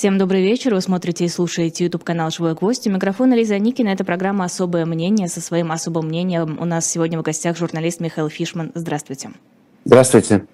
[0.00, 0.72] Всем добрый вечер.
[0.72, 2.86] Вы смотрите и слушаете YouTube канал «Живой гвоздь».
[2.86, 3.90] У микрофона Лиза Никина.
[3.90, 5.28] Это программа «Особое мнение».
[5.28, 8.72] Со своим особым мнением у нас сегодня в гостях журналист Михаил Фишман.
[8.74, 9.32] Здравствуйте.
[9.84, 10.46] Здравствуйте.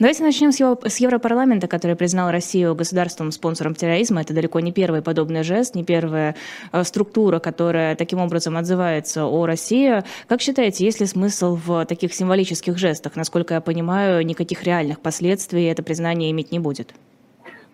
[0.00, 0.58] Давайте начнем с,
[0.88, 4.22] с Европарламента, который признал Россию государством-спонсором терроризма.
[4.22, 6.34] Это далеко не первый подобный жест, не первая
[6.72, 10.02] э, структура, которая таким образом отзывается о России.
[10.26, 13.14] Как считаете, есть ли смысл в таких символических жестах?
[13.14, 16.92] Насколько я понимаю, никаких реальных последствий это признание иметь не будет.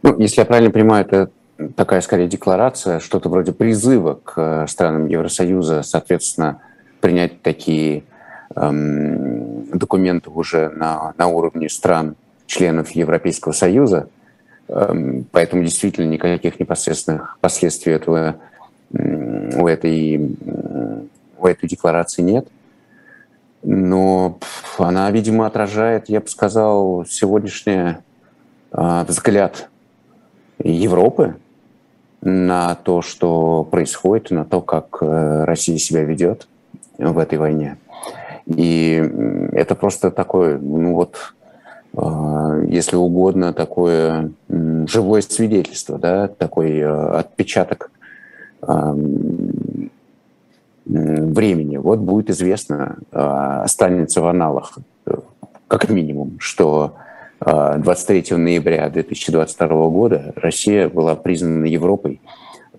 [0.07, 1.30] Ну, если я правильно понимаю, это
[1.75, 6.62] такая скорее декларация, что-то вроде призыва к э, странам Евросоюза, соответственно,
[7.01, 8.05] принять такие
[8.55, 12.14] эм, документы уже на, на уровне стран,
[12.47, 14.09] членов Европейского Союза.
[14.69, 18.36] Эм, поэтому действительно никаких непосредственных последствий этого,
[18.92, 20.36] у, этой,
[21.36, 22.47] у этой декларации нет.
[23.64, 24.38] Но
[24.78, 27.97] она, видимо, отражает, я бы сказал, сегодняшний
[28.70, 29.69] э, взгляд
[30.59, 31.37] Европы
[32.23, 36.48] на то, что происходит, на то, как э, Россия себя ведет
[36.98, 37.77] в этой войне.
[38.47, 39.03] И
[39.53, 41.34] это просто такое, ну вот,
[41.95, 47.91] э, если угодно, такое живое свидетельство, да, такой э, отпечаток
[50.86, 51.77] времени.
[51.77, 54.78] Вот будет известно, останется в аналах,
[55.69, 56.95] как минимум, что
[57.41, 62.20] 23 ноября 2022 года Россия была признана Европой,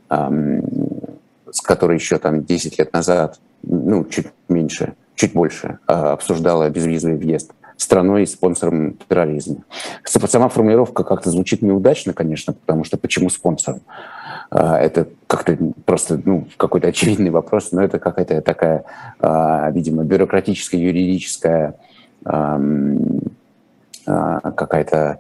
[0.10, 7.18] с которой еще там 10 лет назад, ну, чуть меньше, чуть больше, а, обсуждала безвизовый
[7.18, 9.58] въезд страной спонсором терроризма.
[10.04, 13.82] Сама формулировка как-то звучит неудачно, конечно, потому что почему спонсором?
[14.50, 18.84] А, это как-то просто ну, какой-то очевидный вопрос, но это какая-то такая,
[19.20, 21.76] а, видимо, бюрократическая, юридическая
[22.26, 22.60] а,
[24.08, 25.20] какая-то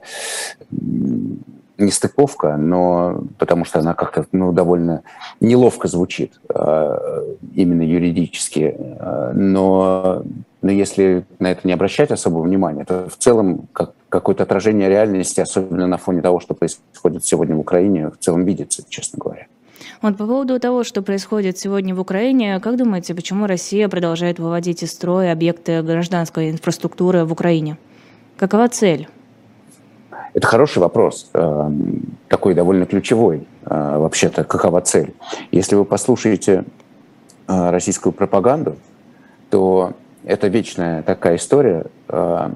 [1.77, 5.03] нестыковка, но потому что она как-то ну, довольно
[5.39, 7.23] неловко звучит а,
[7.55, 8.75] именно юридически.
[8.79, 10.23] А, но,
[10.61, 15.39] но если на это не обращать особого внимания, то в целом как, какое-то отражение реальности,
[15.39, 19.47] особенно на фоне того, что происходит сегодня в Украине, в целом видится, честно говоря.
[20.01, 24.83] Вот по поводу того, что происходит сегодня в Украине, как думаете, почему Россия продолжает выводить
[24.83, 27.77] из строя объекты гражданской инфраструктуры в Украине?
[28.37, 29.07] Какова цель?
[30.35, 33.47] Это хороший вопрос, эм, такой довольно ключевой.
[33.65, 35.15] Э, вообще-то, какова цель?
[35.51, 36.63] Если вы послушаете
[37.47, 38.75] э, российскую пропаганду,
[39.49, 39.93] то
[40.23, 42.49] это вечная такая история, э,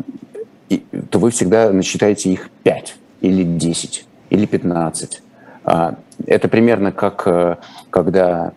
[1.10, 5.24] то вы всегда насчитаете их 5 или 10 или 15.
[5.64, 7.60] Это примерно как
[7.90, 8.54] когда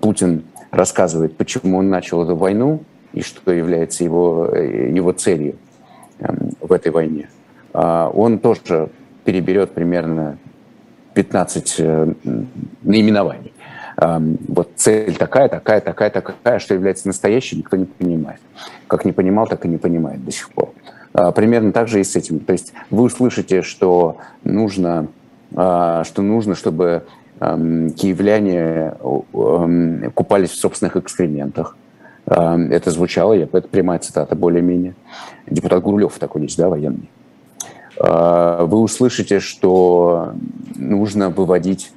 [0.00, 5.56] Путин рассказывает, почему он начал эту войну и что является его, его целью.
[6.18, 7.28] Эм, в этой войне,
[7.74, 8.88] а, он тоже
[9.24, 10.38] переберет примерно
[11.14, 12.12] 15 э,
[12.82, 13.52] наименований.
[13.98, 18.40] Эм, вот цель такая, такая, такая, такая, что является настоящей, никто не понимает.
[18.86, 20.72] Как не понимал, так и не понимает до сих пор.
[21.12, 22.40] А, примерно так же и с этим.
[22.40, 25.08] То есть вы услышите, что нужно,
[25.54, 27.04] а, что нужно чтобы
[27.40, 28.94] эм, киевляне
[30.14, 31.76] купались в собственных экскрементах,
[32.26, 34.94] это звучало, это прямая цитата более-менее.
[35.46, 37.08] Депутат Гурулев такой есть, да, военный.
[37.98, 40.34] Э, вы услышите, что
[40.74, 41.92] нужно выводить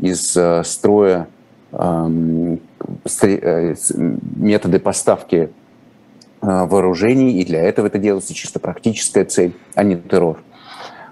[0.00, 1.28] из э, строя
[1.72, 2.06] э,
[4.36, 5.50] методы поставки
[6.42, 10.40] вооружений, и для этого это делается чисто практическая цель, а не террор.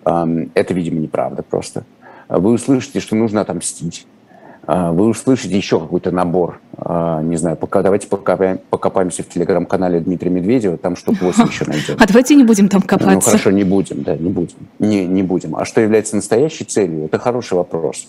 [0.05, 1.85] Это, видимо, неправда просто.
[2.31, 4.18] Вы услышите, что нужно отомстить а,
[4.69, 6.61] вы услышите еще какой-то набор.
[6.77, 11.65] А, не знаю, пока давайте покопаем, покопаемся в телеграм-канале Дмитрия Медведева, там штук 8 еще
[11.65, 11.97] найдем.
[11.99, 13.15] А давайте не будем там копаться.
[13.15, 14.57] Ну хорошо, не будем, да, не будем.
[14.79, 15.57] Не, не будем.
[15.57, 17.07] А что является настоящей целью?
[17.07, 18.09] Это хороший вопрос.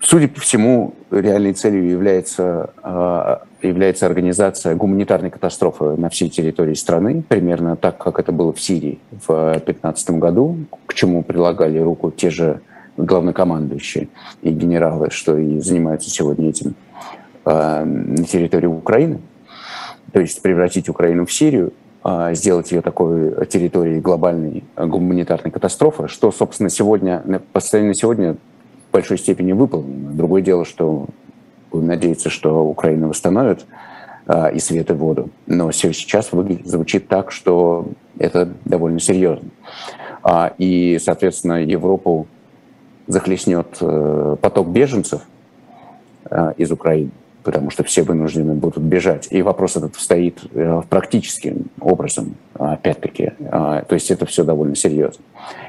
[0.00, 7.24] Судя по всему, реальной целью является, а, является организация гуманитарной катастрофы на всей территории страны,
[7.28, 12.30] примерно так, как это было в Сирии в 2015 году, к чему прилагали руку те
[12.30, 12.60] же
[12.98, 14.08] главнокомандующие
[14.42, 16.74] и генералы, что и занимаются сегодня этим
[17.44, 19.20] э, на территории Украины.
[20.12, 21.72] То есть превратить Украину в Сирию,
[22.04, 27.22] э, сделать ее такой территорией глобальной гуманитарной катастрофы, что, собственно, сегодня,
[27.52, 30.12] по состоянию сегодня в большой степени выполнено.
[30.12, 31.06] Другое дело, что
[31.70, 33.64] будем надеяться, что Украина восстановит
[34.26, 35.30] э, и свет, и воду.
[35.46, 39.48] Но все сейчас звучит так, что это довольно серьезно.
[40.58, 42.26] И, соответственно, Европу
[43.08, 45.22] захлестнет э, поток беженцев
[46.30, 47.10] э, из Украины,
[47.42, 49.28] потому что все вынуждены будут бежать.
[49.30, 53.32] И вопрос этот стоит э, практическим образом, опять-таки.
[53.38, 55.24] То есть это все довольно серьезно.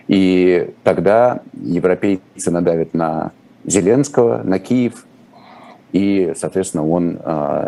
[0.07, 3.31] И тогда европейцы надавят на
[3.65, 5.06] Зеленского, на Киев,
[5.92, 7.19] и, соответственно, он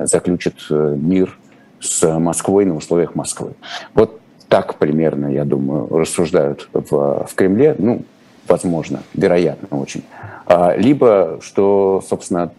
[0.04, 1.38] заключит мир
[1.80, 3.54] с Москвой на условиях Москвы.
[3.96, 7.76] Вот так примерно, я думаю, рассуждают в, в Кремле.
[7.80, 8.04] Ну,
[8.52, 10.04] возможно, вероятно очень.
[10.46, 12.52] А, либо, что, собственно,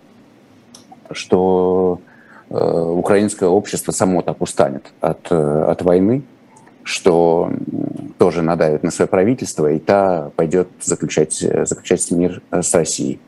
[1.10, 2.00] что
[2.48, 6.22] э, украинское общество само так устанет от, э, от войны,
[6.82, 7.50] что
[8.18, 13.20] тоже надавит на свое правительство, и та пойдет заключать, заключать мир с Россией.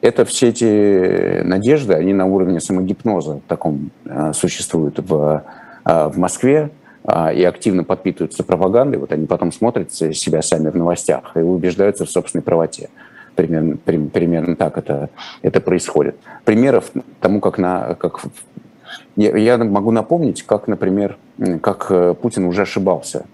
[0.00, 5.42] Это все эти надежды, они на уровне самогипноза таком э, существуют в,
[5.84, 6.70] в Москве,
[7.34, 12.10] и активно подпитываются пропагандой, вот они потом смотрят себя сами в новостях и убеждаются в
[12.10, 12.90] собственной правоте.
[13.34, 15.10] Примерно, примерно так это,
[15.40, 16.16] это происходит.
[16.44, 18.20] Примеров тому, как, на, как
[19.16, 21.16] я могу напомнить, как, например,
[21.60, 23.24] как э, Путин уже ошибался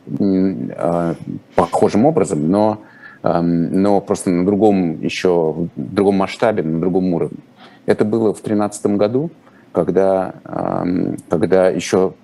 [0.77, 1.15] а,
[1.55, 2.79] похожим образом, но,
[3.23, 7.39] но просто на другом еще, в другом масштабе, на другом уровне.
[7.87, 9.31] Это было в 2013 году,
[9.73, 10.35] когда,
[11.29, 12.15] когда еще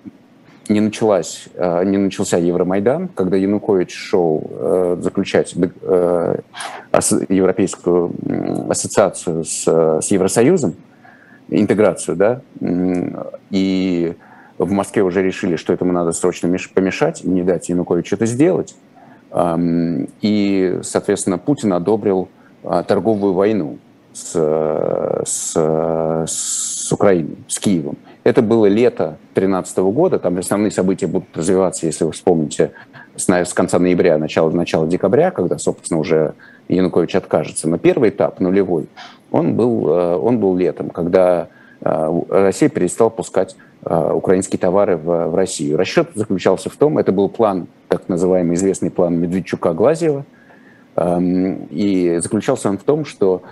[0.69, 6.37] не, началась, э, не начался Евромайдан, когда Янукович шел э, заключать э,
[7.29, 8.11] Европейскую
[8.69, 9.67] ассоциацию с,
[10.01, 10.75] с Евросоюзом,
[11.49, 12.41] интеграцию, да,
[13.51, 14.15] и
[14.57, 18.75] в Москве уже решили, что этому надо срочно помешать, не дать Януковичу это сделать.
[20.21, 22.29] И, соответственно, Путин одобрил
[22.87, 23.77] торговую войну
[24.13, 24.31] с,
[25.25, 25.53] с,
[26.25, 27.97] с Украиной, с Киевом.
[28.25, 32.71] Это было лето 2013 года, там основные события будут развиваться, если вы вспомните,
[33.15, 36.33] с, конца ноября, начала, начала декабря, когда, собственно, уже
[36.67, 37.69] Янукович откажется.
[37.69, 38.87] Но первый этап, нулевой,
[39.29, 41.49] он был, э, он был летом, когда
[41.81, 43.55] э, Россия перестала пускать
[43.85, 45.77] э, украинские товары в, в Россию.
[45.77, 50.23] Расчет заключался в том, это был план, так называемый известный план Медведчука-Глазьева,
[50.95, 53.43] эм, и заключался он в том, что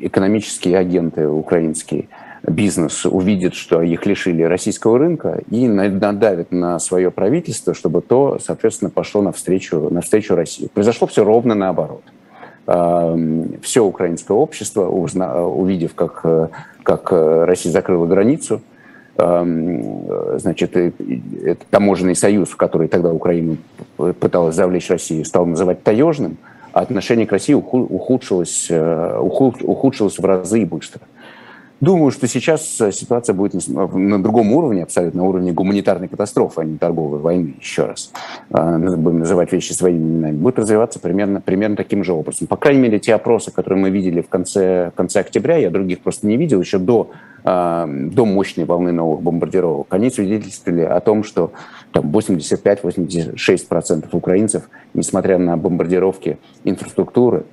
[0.00, 2.08] экономические агенты украинские–
[2.46, 8.90] бизнес увидит, что их лишили российского рынка и надавит на свое правительство, чтобы то, соответственно,
[8.90, 10.68] пошло навстречу, навстречу России.
[10.72, 12.02] Произошло все ровно наоборот.
[13.62, 16.50] Все украинское общество, увидев, как,
[16.82, 18.60] как Россия закрыла границу,
[19.16, 20.76] значит,
[21.70, 23.56] таможенный союз, в который тогда Украина
[23.96, 26.38] пыталась завлечь Россию, стал называть таежным,
[26.72, 31.00] а отношение к России ухудшилось, э, ухудшилось в разы и быстро.
[31.78, 36.64] Думаю, что сейчас э, ситуация будет на другом уровне, абсолютно на уровне гуманитарной катастрофы, а
[36.64, 38.12] не торговой войны, еще раз.
[38.50, 40.38] А, будем называть вещи своими именами.
[40.38, 42.46] Будет развиваться примерно, примерно таким же образом.
[42.46, 46.00] По крайней мере, те опросы, которые мы видели в конце, в конце октября, я других
[46.00, 47.10] просто не видел, еще до,
[47.44, 51.52] а, до мощной волны новых бомбардировок, они свидетельствовали о том, что
[51.92, 57.44] там 85-86% украинцев, несмотря на бомбардировки инфраструктуры,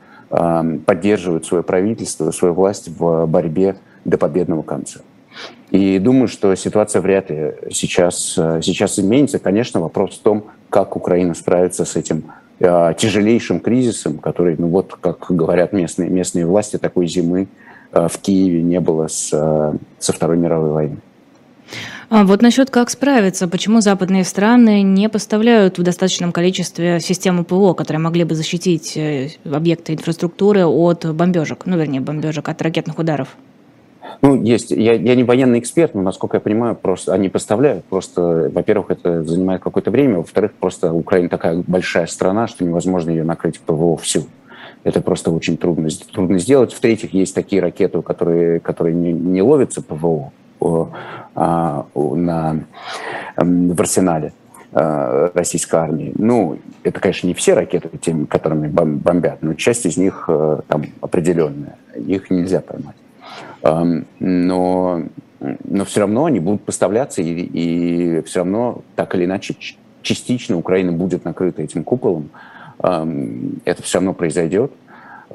[0.86, 5.02] поддерживают свое правительство, свою власть в борьбе до победного конца.
[5.72, 9.40] И думаю, что ситуация вряд ли сейчас, э, сейчас изменится.
[9.40, 12.26] Конечно, вопрос в том, как Украина справится с этим
[12.60, 17.48] э, тяжелейшим кризисом, который, ну вот, как говорят местные, местные власти, такой зимы
[17.92, 20.98] э, в Киеве не было с, со Второй мировой войны.
[22.16, 27.74] А вот насчет как справиться, почему западные страны не поставляют в достаточном количестве системы ПВО,
[27.74, 33.30] которые могли бы защитить э, объекты инфраструктуры от бомбежек, ну вернее бомбежек, от ракетных ударов?
[34.22, 34.70] Ну, есть.
[34.70, 37.84] Я, я не военный эксперт, но, насколько я понимаю, просто они поставляют.
[37.86, 40.18] Просто, во-первых, это занимает какое-то время.
[40.18, 44.28] Во-вторых, просто Украина такая большая страна, что невозможно ее накрыть ПВО всю.
[44.84, 46.74] Это просто очень трудно, трудно сделать.
[46.74, 50.32] В-третьих, есть такие ракеты, которые, которые не, не ловятся ПВО
[51.36, 52.60] а, на,
[53.38, 54.34] в арсенале
[54.72, 56.14] а, российской армии.
[56.18, 60.84] Ну, это, конечно, не все ракеты, теми, которыми бомбят, но часть из них э, там
[61.02, 61.78] определенная.
[61.96, 62.96] Их нельзя поймать
[64.20, 65.04] но,
[65.40, 69.56] но все равно они будут поставляться, и, и все равно так или иначе
[70.02, 72.30] частично Украина будет накрыта этим куполом.
[72.80, 74.72] Это все равно произойдет.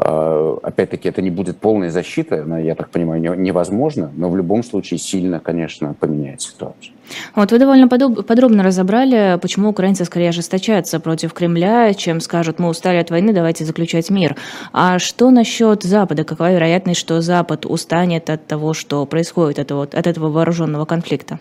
[0.00, 4.98] А, опять-таки, это не будет полная защита, я так понимаю, невозможно, но в любом случае
[4.98, 6.94] сильно, конечно, поменяет ситуацию.
[7.34, 12.98] Вот вы довольно подробно разобрали, почему украинцы скорее ожесточаются против Кремля, чем скажут, мы устали
[12.98, 14.36] от войны, давайте заключать мир.
[14.72, 16.22] А что насчет Запада?
[16.22, 21.40] Какова вероятность, что Запад устанет от того, что происходит, от этого вооруженного конфликта?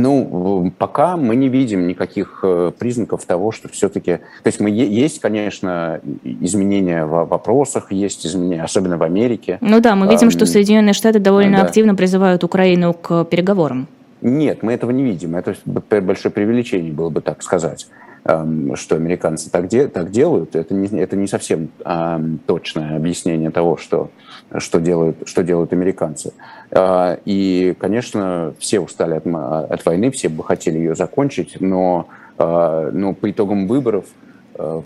[0.00, 4.16] Ну, пока мы не видим никаких э, признаков того, что все-таки...
[4.42, 9.58] То есть мы, есть, конечно, изменения в вопросах, есть изменения, особенно в Америке.
[9.60, 11.64] Ну да, мы видим, что Соединенные Штаты довольно да.
[11.64, 13.88] активно призывают Украину к переговорам.
[14.20, 15.36] Нет, мы этого не видим.
[15.36, 17.86] Это большое преувеличение было бы так сказать.
[18.24, 23.78] Что американцы так, де, так делают, это не, это не совсем а, точное объяснение того,
[23.78, 24.10] что,
[24.58, 26.34] что, делают, что делают американцы.
[26.70, 32.90] А, и, конечно, все устали от, от войны, все бы хотели ее закончить, но, а,
[32.90, 34.06] но по итогам выборов
[34.54, 34.82] а,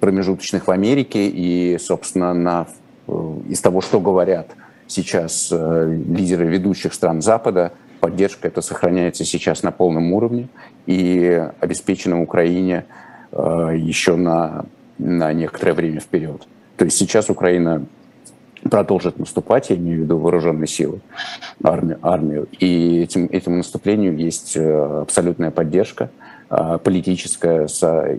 [0.00, 2.66] промежуточных в Америке и, собственно, на,
[3.48, 4.48] из того, что говорят
[4.86, 10.48] сейчас лидеры ведущих стран Запада, поддержка это сохраняется сейчас на полном уровне
[10.86, 12.84] и обеспечена Украине
[13.32, 14.66] э, еще на,
[14.98, 16.46] на некоторое время вперед.
[16.76, 17.84] То есть сейчас Украина
[18.68, 21.00] продолжит наступать, я имею в виду вооруженные силы,
[21.62, 22.48] армию, армию.
[22.58, 26.10] и этим, этому наступлению есть э, абсолютная поддержка
[26.50, 28.12] э, политическая с,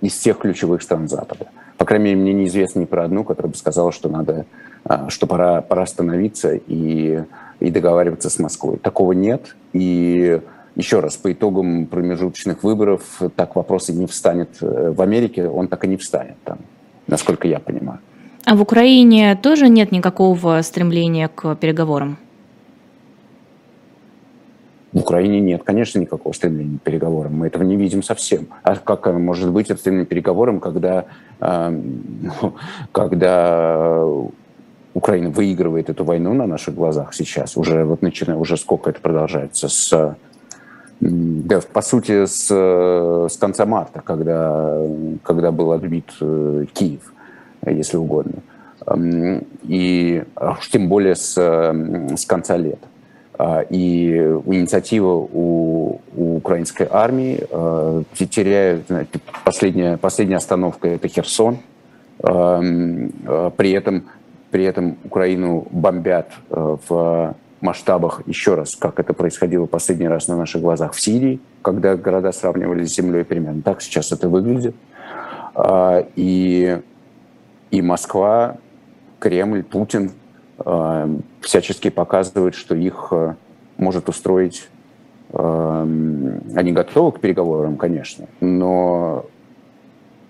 [0.00, 1.48] из всех ключевых стран Запада.
[1.76, 4.46] По крайней мере, мне неизвестно ни про одну, которая бы сказала, что надо,
[5.08, 7.22] что пора, пора остановиться и
[7.60, 8.78] и договариваться с Москвой.
[8.78, 9.56] Такого нет.
[9.72, 10.40] И
[10.76, 15.68] еще раз, по итогам промежуточных выборов так вопрос и не встанет э, в Америке, он
[15.68, 16.58] так и не встанет там,
[17.08, 17.98] насколько я понимаю.
[18.44, 22.18] А в Украине тоже нет никакого стремления к переговорам?
[24.92, 27.34] В Украине нет, конечно, никакого стремления к переговорам.
[27.36, 28.48] Мы этого не видим совсем.
[28.62, 31.04] А как может быть это стремление к переговорам, когда,
[31.40, 31.82] э,
[32.92, 34.02] когда
[34.94, 39.68] Украина выигрывает эту войну на наших глазах сейчас, уже вот начиная, уже сколько это продолжается,
[39.68, 40.16] с,
[41.00, 44.82] да, по сути, с, с конца марта, когда,
[45.22, 47.12] когда был отбит э, Киев,
[47.66, 48.42] если угодно.
[49.64, 52.86] И уж тем более с, с конца лета.
[53.40, 58.86] А, и инициатива у, у украинской армии э, теряет,
[59.44, 61.58] последняя, последняя остановка– это Херсон.
[62.20, 64.04] Э, при этом
[64.50, 70.36] при этом Украину бомбят э, в масштабах, еще раз, как это происходило последний раз на
[70.36, 73.62] наших глазах в Сирии, когда города сравнивались с землей примерно.
[73.62, 74.74] Так сейчас это выглядит.
[75.54, 76.80] А, и,
[77.70, 78.56] и Москва,
[79.18, 80.12] Кремль, Путин
[80.64, 83.34] э, всячески показывают, что их э,
[83.76, 84.68] может устроить
[85.30, 89.26] они готовы к переговорам, конечно, но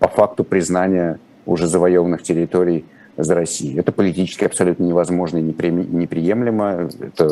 [0.00, 2.84] по факту признания уже завоеванных территорий–
[3.18, 3.80] за Россию.
[3.80, 6.88] Это политически абсолютно невозможно и неприемлемо.
[7.00, 7.28] Это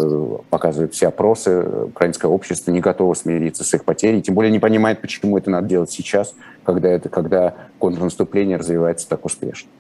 [0.51, 1.65] показывают все опросы.
[1.85, 5.69] Украинское общество не готово смириться с их потерей, тем более не понимает, почему это надо
[5.69, 6.35] делать сейчас,
[6.65, 9.71] когда, это, когда контрнаступление развивается так успешно.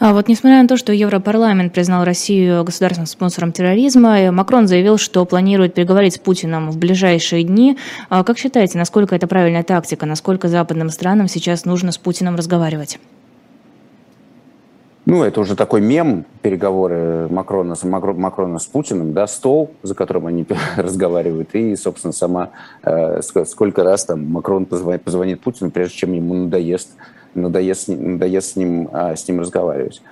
[0.00, 5.24] А вот несмотря на то, что Европарламент признал Россию государственным спонсором терроризма, Макрон заявил, что
[5.24, 7.78] планирует переговорить с Путиным в ближайшие дни.
[8.08, 12.98] А как считаете, насколько это правильная тактика, насколько западным странам сейчас нужно с Путиным разговаривать?
[15.04, 20.46] ну, это уже такой мем, переговоры Макрона, Макрона с Путиным, да, стол, за которым они
[20.76, 22.50] разговаривают, и, собственно, сама,
[22.82, 26.90] э, сколько раз там Макрон позвонит, позвонит Путину, прежде чем ему надоест,
[27.34, 30.02] надоест, надоест с, ним, э, с ним разговаривать.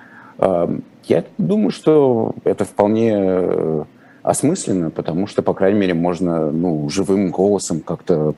[1.05, 3.83] Я думаю, что это вполне э,
[4.23, 8.33] осмысленно, потому что, по крайней мере, можно ну, живым голосом как-то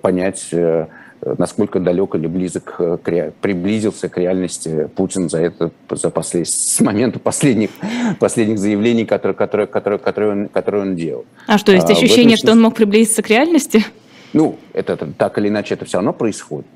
[0.00, 0.86] понять, э,
[1.38, 7.18] насколько далек или близок к, приблизился к реальности Путин за это за послед, с момента
[7.18, 7.70] последних
[8.20, 11.24] последних заявлений, которые которые которые которые он которые он делал.
[11.46, 13.84] А что есть а, ощущение, что он мог приблизиться к реальности?
[14.34, 16.66] Ну, это, это так или иначе это все равно происходит.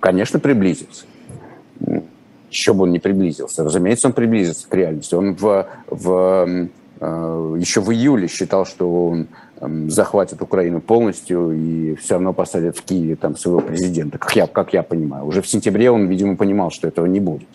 [0.00, 1.06] Конечно, приблизился.
[2.50, 3.64] Еще бы он не приблизился.
[3.64, 5.14] Разумеется, он приблизился к реальности.
[5.14, 6.68] Он в, в
[7.00, 9.28] а, еще в июле считал, что он
[9.88, 14.72] захватят Украину полностью и все равно посадят в Киеве там своего президента, как я, как
[14.74, 15.24] я понимаю.
[15.24, 17.48] Уже в сентябре он, видимо, понимал, что этого не будет.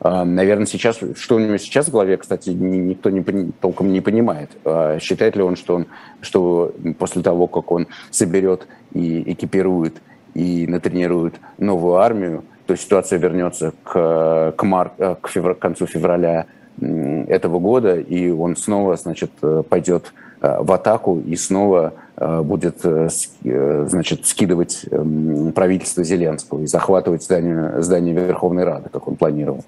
[0.00, 3.22] Наверное, сейчас, что у него сейчас в голове, кстати, никто не,
[3.60, 4.50] толком не понимает.
[4.64, 5.86] А считает ли он, что, он,
[6.20, 9.94] что после того, как он соберет и экипирует
[10.34, 15.86] и натренирует новую армию, то ситуация вернется к, к, мар, э, к, февр, к концу
[15.86, 16.46] февраля
[16.80, 20.12] этого года, и он снова, значит, э, пойдет
[20.44, 28.14] Э, в атаку и снова будет значит, скидывать эм, правительство Зеленского и захватывать здание, здание
[28.14, 29.64] Верховной Рады, как он планировал.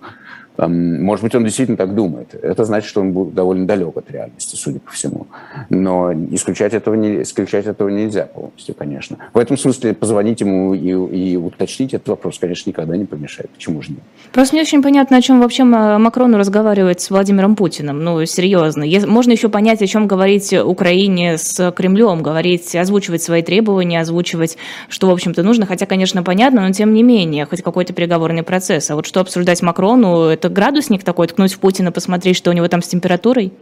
[0.59, 2.35] Может быть, он действительно так думает.
[2.35, 5.27] Это значит, что он довольно далек от реальности, судя по всему.
[5.69, 9.19] Но исключать этого, не, исключать этого нельзя полностью, конечно.
[9.35, 10.91] В этом смысле позвонить ему и,
[11.33, 13.51] и уточнить этот вопрос, конечно, никогда не помешает.
[13.51, 14.01] Почему же нет?
[14.33, 18.03] Просто не очень понятно, о чем вообще Макрону разговаривает с Владимиром Путиным.
[18.03, 18.85] Ну, серьезно.
[19.07, 24.57] Можно еще понять, о чем говорить Украине с Кремлем, говорить, озвучивать свои требования, озвучивать,
[24.89, 25.67] что, в общем-то, нужно.
[25.67, 28.91] Хотя, конечно, понятно, но тем не менее, хоть какой-то переговорный процесс.
[28.91, 32.53] А вот что обсуждать Макрону, это это градусник такой, ткнуть в Путина, посмотреть, что у
[32.53, 33.53] него там с температурой?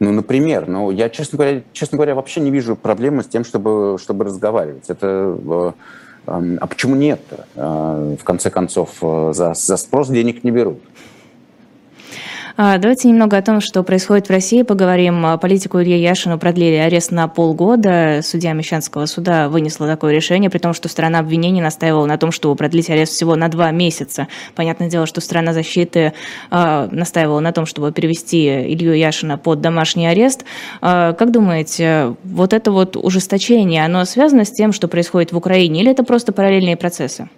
[0.00, 3.98] Ну, например, ну, я, честно говоря, честно говоря, вообще не вижу проблемы с тем, чтобы,
[4.00, 4.84] чтобы разговаривать.
[4.88, 5.72] Это, э,
[6.26, 7.20] э, а почему нет?
[7.54, 10.78] Э, в конце концов, э, за, за спрос денег не берут.
[12.62, 15.24] А, давайте немного о том, что происходит в России, поговорим.
[15.24, 18.20] А, политику Илья Яшину продлили арест на полгода.
[18.22, 22.56] Судья Мещанского суда вынесла такое решение, при том, что сторона обвинения настаивала на том, чтобы
[22.56, 24.28] продлить арест всего на два месяца.
[24.54, 26.12] Понятное дело, что сторона защиты
[26.50, 30.44] э, настаивала на том, чтобы перевести Илью Яшина под домашний арест.
[30.82, 35.90] Как думаете, вот это вот ужесточение, оно связано с тем, что происходит в Украине, или
[35.90, 37.30] это просто параллельные процессы?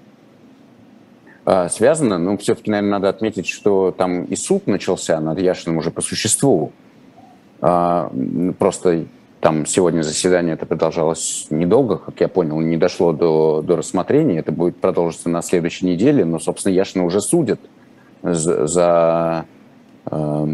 [1.45, 5.91] А, связано, но все-таки, наверное, надо отметить, что там и суд начался над Яшиным уже
[5.91, 6.73] по существу.
[7.61, 8.13] А,
[8.59, 9.07] просто
[9.41, 14.39] там сегодня заседание это продолжалось недолго, как я понял, не дошло до, до рассмотрения.
[14.39, 17.59] Это будет продолжиться на следующей неделе, но, собственно, Яшина уже судят
[18.23, 19.45] за, за
[20.07, 20.47] э,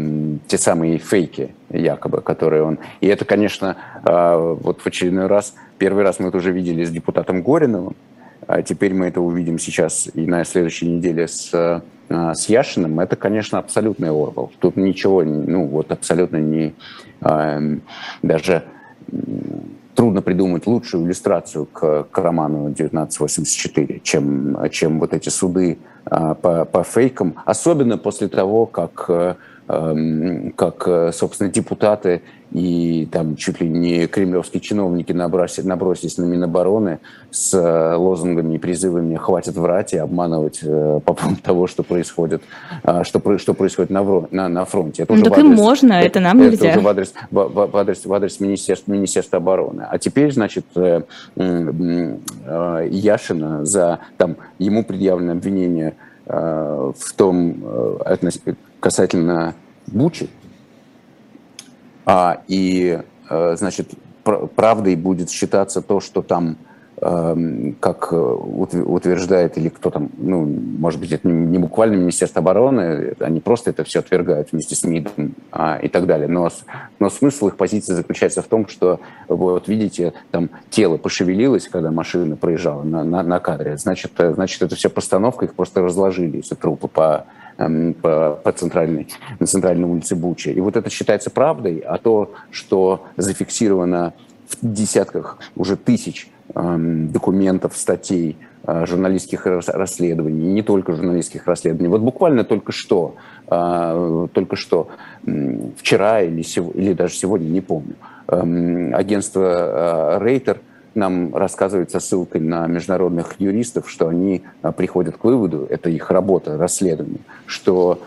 [0.47, 2.79] те самые фейки, якобы, которые он...
[2.99, 6.89] И это, конечно, э, вот в очередной раз, первый раз мы это уже видели с
[6.89, 7.95] депутатом Гориновым,
[8.65, 11.51] теперь мы это увидим сейчас и на следующей неделе с,
[12.09, 12.99] а, с Яшиным.
[12.99, 14.51] Это, конечно, абсолютный Орвал.
[14.59, 16.73] Тут ничего, ну вот абсолютно не...
[17.21, 17.81] Эм,
[18.23, 18.63] даже
[19.93, 26.65] трудно придумать лучшую иллюстрацию к, к роману 1984, чем, чем вот эти суды а, по,
[26.65, 29.35] по фейкам, особенно после того, как, э,
[30.55, 37.53] как собственно, депутаты и там чуть ли не кремлевские чиновники набросились, набросились на Минобороны с
[37.53, 42.41] э, лозунгами и призывами «хватит врать и обманывать э, по поводу того, что происходит,
[42.83, 45.03] э, что, что происходит на, на, на фронте».
[45.03, 46.69] Это ну, так адрес, им можно, это, это нам нельзя.
[46.69, 49.85] Это уже в адрес, в, в адрес, в адрес Министерства, Министерства обороны.
[49.89, 51.03] А теперь, значит, э,
[52.89, 57.63] Яшина за, там, ему предъявлено обвинение в том,
[58.79, 59.55] касательно
[59.87, 60.29] Бучи,
[62.05, 63.89] а, и, э, значит,
[64.55, 66.57] правдой будет считаться то, что там,
[67.01, 73.39] эм, как утверждает, или кто там, ну, может быть, это не буквально Министерство обороны, они
[73.39, 76.27] просто это все отвергают вместе с МИДом а, и так далее.
[76.27, 76.49] Но,
[76.99, 82.35] но смысл их позиции заключается в том, что, вот видите, там тело пошевелилось, когда машина
[82.35, 86.53] проезжала на, на, на кадре, значит, э, значит, это все постановка, их просто разложили, эти
[86.53, 87.25] трупы по
[88.01, 89.07] по, по центральной,
[89.39, 90.51] на центральной улице Буча.
[90.51, 94.13] И вот это считается правдой, а то, что зафиксировано
[94.47, 101.89] в десятках, уже тысяч эм, документов, статей, э, журналистских расследований, не только журналистских расследований.
[101.89, 103.15] Вот буквально только что,
[103.47, 104.89] э, только что
[105.77, 106.41] вчера или,
[106.75, 107.95] или даже сегодня, не помню,
[108.27, 110.61] эм, агентство э, Рейтер
[110.95, 116.11] нам рассказывают со ссылкой на международных юристов, что они а, приходят к выводу, это их
[116.11, 118.01] работа, расследование, что,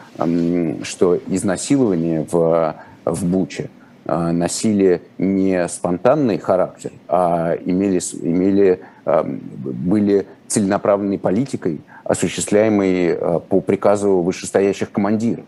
[0.83, 3.71] что изнасилование в, в Буче
[4.05, 14.21] а, носили не спонтанный характер, а имели, имели, были целенаправленной политикой, осуществляемой а, по приказу
[14.21, 15.45] вышестоящих командиров.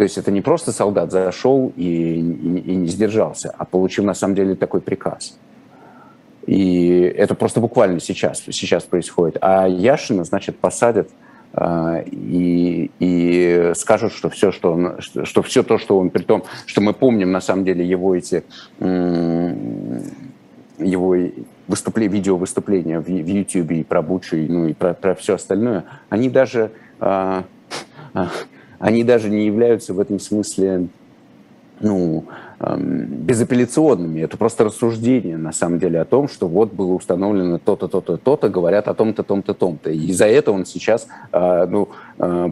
[0.00, 4.14] То есть это не просто солдат зашел и, и, и не сдержался, а получил на
[4.14, 5.38] самом деле такой приказ.
[6.46, 9.36] И это просто буквально сейчас, сейчас происходит.
[9.42, 11.10] А Яшина, значит, посадят
[11.52, 16.22] э, и, и скажут, что все, что, он, что, что все то, что он, при
[16.22, 18.42] том, что мы помним на самом деле его эти
[20.78, 21.14] его
[21.68, 25.34] выступления, видео выступления в, в YouTube и про Бучу, и, ну и про, про все
[25.34, 27.42] остальное, они даже э,
[28.80, 30.88] они даже не являются в этом смысле
[31.80, 32.24] ну,
[32.60, 34.20] эм, безапелляционными.
[34.20, 38.48] Это просто рассуждение, на самом деле, о том, что вот было установлено то-то, то-то, то-то,
[38.48, 39.90] говорят о том-то, том-то, том-то.
[39.90, 41.88] И за это он сейчас, э, ну,
[42.18, 42.50] э,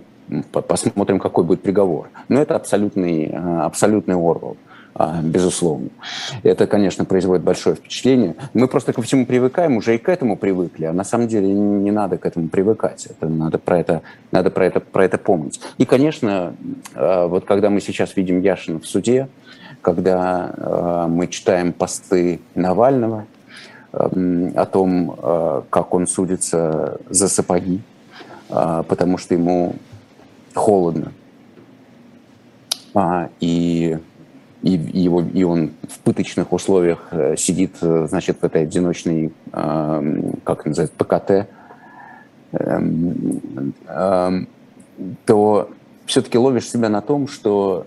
[0.53, 2.11] посмотрим, какой будет приговор.
[2.29, 4.57] Но это абсолютный, э, абсолютный Орвал.
[4.95, 5.91] А, безусловно.
[6.43, 8.35] Это, конечно, производит большое впечатление.
[8.53, 11.93] Мы просто ко всему привыкаем, уже и к этому привыкли, а на самом деле не
[11.93, 13.07] надо к этому привыкать.
[13.07, 15.61] Это, надо про это, надо про это, про это помнить.
[15.79, 16.55] И, конечно,
[16.95, 19.29] а, вот когда мы сейчас видим Яшина в суде,
[19.83, 23.27] когда а, мы читаем посты Навального
[23.91, 27.81] о том, как он судится за сапоги,
[28.49, 29.77] потому что ему
[30.55, 31.13] холодно.
[33.41, 33.99] И
[34.63, 40.67] и, его, и он в пыточных условиях э, сидит, э, значит, в этой одиночной, как
[40.67, 41.49] называется, ПКТ,
[42.53, 44.49] эм, эм,
[45.27, 45.71] то
[46.07, 47.87] все-таки ловишь себя на том, что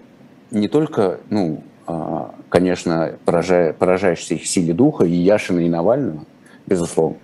[0.52, 6.26] не только, ну, а, конечно, поражая, поражаешься их силе духа, и Яшина, и Навального,
[6.68, 7.18] безусловно,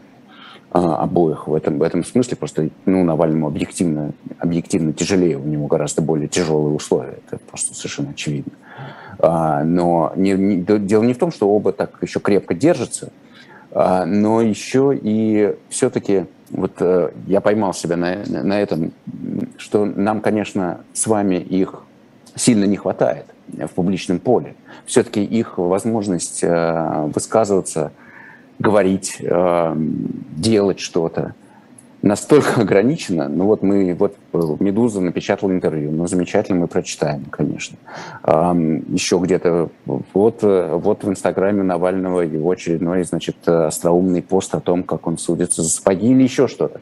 [0.72, 2.36] обоих в этом, в этом смысле.
[2.38, 7.20] Просто ну, Навальному объективно, объективно тяжелее, у него гораздо более тяжелые условия.
[7.28, 8.54] Это просто совершенно очевидно.
[9.20, 13.12] А, но не, не, дело не в том, что оба так еще крепко держатся,
[13.72, 18.94] а, но еще и все-таки вот э, я поймал себя на, на этом,
[19.58, 21.84] что нам, конечно, с вами их
[22.36, 24.56] сильно не хватает в публичном поле.
[24.86, 27.92] Все-таки их возможность э, высказываться,
[28.60, 31.34] говорить, э, делать что-то–
[32.08, 33.28] настолько ограничено.
[33.28, 37.78] Ну вот мы, вот э, «Медуза» напечатала интервью, ну замечательно, мы прочитаем, конечно.
[38.24, 44.84] Еще где-то, вот, э, вот в Инстаграме Навального его очередной, значит, остроумный пост о том,
[44.84, 46.82] как он судится за сапоги или еще что-то.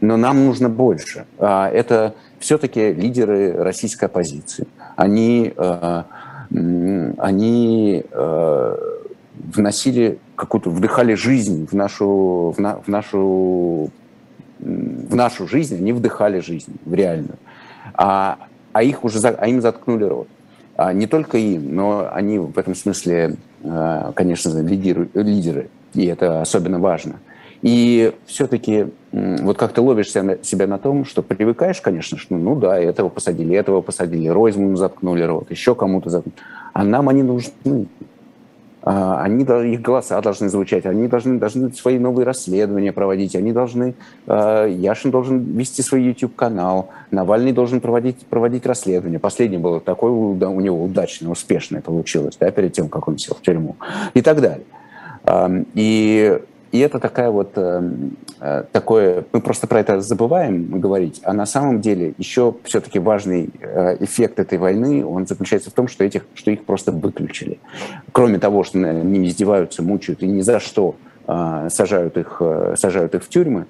[0.00, 1.26] Но нам нужно больше.
[1.38, 4.66] А, это все-таки лидеры российской оппозиции.
[4.96, 6.02] Они, э,
[7.18, 8.04] они
[9.54, 13.90] вносили какую-то, вдыхали жизнь в нашу, в, на, в нашу
[14.62, 17.36] в нашу жизнь, они вдыхали жизнь, в реальную.
[17.94, 18.38] А,
[18.72, 20.28] а их уже, а им заткнули рот.
[20.76, 26.40] А не только им, но они в этом смысле, а, конечно, лидеры, лидеры, и это
[26.40, 27.20] особенно важно.
[27.60, 32.78] И все-таки вот как ты ловишь себя на том, что привыкаешь, конечно, что ну да,
[32.78, 36.34] этого посадили, этого посадили, Ройзману заткнули рот, еще кому-то заткнули.
[36.72, 37.86] А нам они нужны.
[38.82, 43.94] А, они, их голоса должны звучать, они должны, должны свои новые расследования проводить, они должны,
[44.26, 49.20] а, Яшин должен вести свой YouTube-канал, Навальный должен проводить, проводить расследование.
[49.20, 53.42] Последнее было такое у него удачное, успешное получилось, да, перед тем, как он сел в
[53.42, 53.76] тюрьму
[54.14, 54.66] и так далее.
[55.74, 56.40] И
[56.72, 57.82] и это такая вот, э,
[58.40, 63.50] э, такое, мы просто про это забываем говорить, а на самом деле еще все-таки важный
[63.60, 67.60] э, эффект этой войны, он заключается в том, что, этих, что их просто выключили.
[68.12, 72.42] Кроме того, что ними издеваются, мучают и ни за что сажают их,
[72.74, 73.66] сажают их в тюрьмы,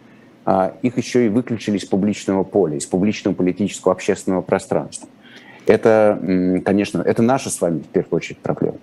[0.81, 5.07] их еще и выключили из публичного поля, из публичного политического общественного пространства.
[5.67, 6.19] Это,
[6.65, 8.79] конечно, это наша с вами в первую очередь проблема.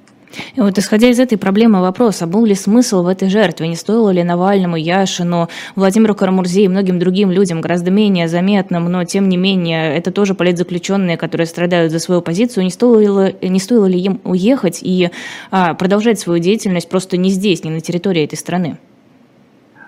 [0.55, 3.67] И вот исходя из этой проблемы вопрос, а был ли смысл в этой жертве?
[3.67, 9.03] Не стоило ли Навальному, Яшину, Владимиру Карамурзе и многим другим людям гораздо менее заметным, но
[9.05, 13.85] тем не менее это тоже политзаключенные, которые страдают за свою позицию, не стоило, не стоило
[13.85, 15.09] ли им уехать и
[15.51, 18.77] а, продолжать свою деятельность просто не здесь, не на территории этой страны?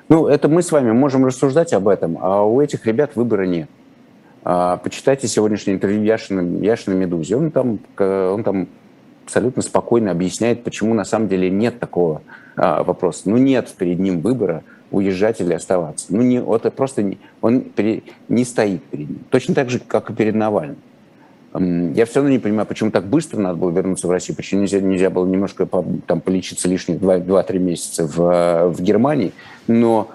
[0.09, 3.69] Ну, это мы с вами можем рассуждать об этом, а у этих ребят выбора нет.
[4.43, 7.37] А, почитайте сегодняшнее интервью Яшина, Яшина Медузе.
[7.37, 8.67] Он там, он там
[9.31, 12.21] абсолютно спокойно объясняет, почему на самом деле нет такого
[12.57, 13.21] а, вопроса.
[13.25, 16.07] Ну, нет перед ним выбора уезжать или оставаться.
[16.09, 19.19] Ну, не, это просто не, он перед, не стоит перед ним.
[19.29, 20.75] Точно так же, как и перед Навальным.
[21.53, 24.81] Я все равно не понимаю, почему так быстро надо было вернуться в Россию, почему нельзя,
[24.81, 29.31] нельзя было немножко там, полечиться лишних 2-3 месяца в, в Германии,
[29.67, 30.09] но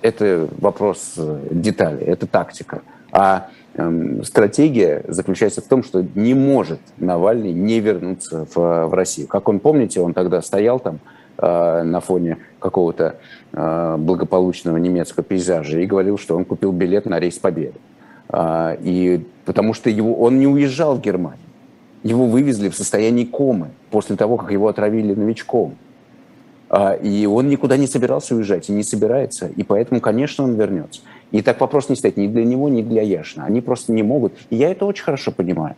[0.00, 2.82] это вопрос э, детали, это тактика.
[3.12, 3.48] А
[4.24, 9.28] стратегия заключается в том, что не может Навальный не вернуться в, в Россию.
[9.28, 10.98] Как он, помните, он тогда стоял там
[11.36, 13.16] э, на фоне какого-то
[13.52, 17.78] э, благополучного немецкого пейзажа и говорил, что он купил билет на рейс Победы.
[18.30, 21.38] Э, и потому что его, он не уезжал в Германию.
[22.02, 25.76] Его вывезли в состоянии комы после того, как его отравили новичком.
[26.70, 29.48] А, и он никуда не собирался уезжать и не собирается.
[29.48, 31.00] И поэтому, конечно, он вернется.
[31.30, 33.44] И так вопрос не стоит ни для него, ни для Яшина.
[33.44, 34.32] Они просто не могут.
[34.50, 35.76] И я это очень хорошо понимаю.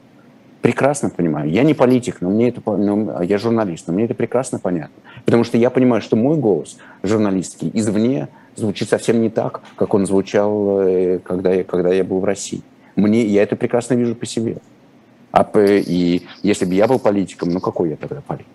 [0.62, 1.50] Прекрасно понимаю.
[1.50, 4.94] Я не политик, но мне это, ну, я журналист, но мне это прекрасно понятно.
[5.24, 10.06] Потому что я понимаю, что мой голос журналистский извне звучит совсем не так, как он
[10.06, 12.62] звучал, э, когда я, когда я был в России.
[12.94, 14.58] Мне, я это прекрасно вижу по себе.
[15.32, 18.48] А, и если бы я был политиком, ну какой я тогда политик?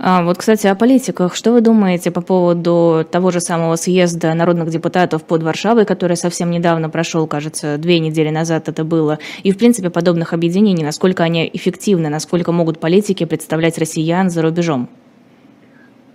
[0.00, 1.34] А, вот, кстати, о политиках.
[1.34, 6.52] Что вы думаете по поводу того же самого съезда народных депутатов под Варшавой, который совсем
[6.52, 11.50] недавно прошел, кажется, две недели назад это было, и, в принципе, подобных объединений, насколько они
[11.52, 14.88] эффективны, насколько могут политики представлять россиян за рубежом?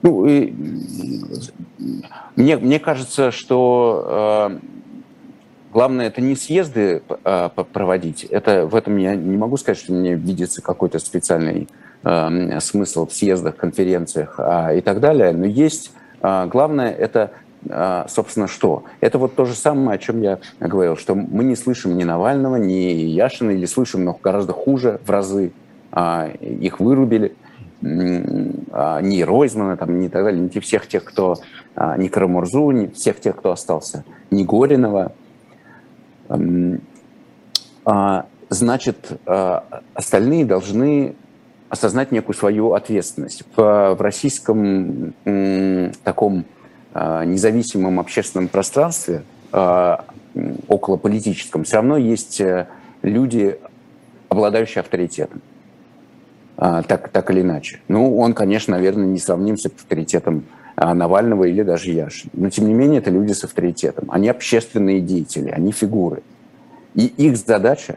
[0.01, 0.53] Ну, и,
[2.37, 4.59] мне, мне кажется, что э,
[5.73, 8.23] главное это не съезды э, проводить.
[8.23, 11.67] Это в этом я не могу сказать, что мне видится какой-то специальный
[12.03, 15.31] смысл в съездах, конференциях а, и так далее.
[15.31, 17.31] Но есть, а, главное, это
[17.69, 18.83] а, собственно, что?
[18.99, 22.57] Это вот то же самое, о чем я говорил, что мы не слышим ни Навального,
[22.57, 25.53] ни Яшина, или слышим, но гораздо хуже в разы.
[26.41, 27.35] Их вырубили.
[27.81, 31.37] Ни Ройзмана, там, ни так далее, ни всех тех, кто...
[31.97, 34.03] Ни Карамурзу, ни всех тех, кто остался.
[34.29, 35.11] Ни Горинова.
[38.49, 39.19] Значит,
[39.95, 41.15] остальные должны
[41.73, 43.43] осознать некую свою ответственность.
[43.55, 45.15] В, в российском
[46.03, 46.45] таком
[46.93, 50.05] а, независимом общественном пространстве, а,
[50.67, 52.67] около политическом, все равно есть э,
[53.01, 53.57] люди,
[54.29, 55.41] обладающие авторитетом.
[56.57, 57.81] А, так, так или иначе.
[57.87, 62.31] Ну, он, конечно, наверное, не сравним с авторитетом Навального или даже Яшина.
[62.33, 64.11] Но, тем не менее, это люди с авторитетом.
[64.11, 66.21] Они общественные деятели, они фигуры.
[66.93, 67.95] И их задача,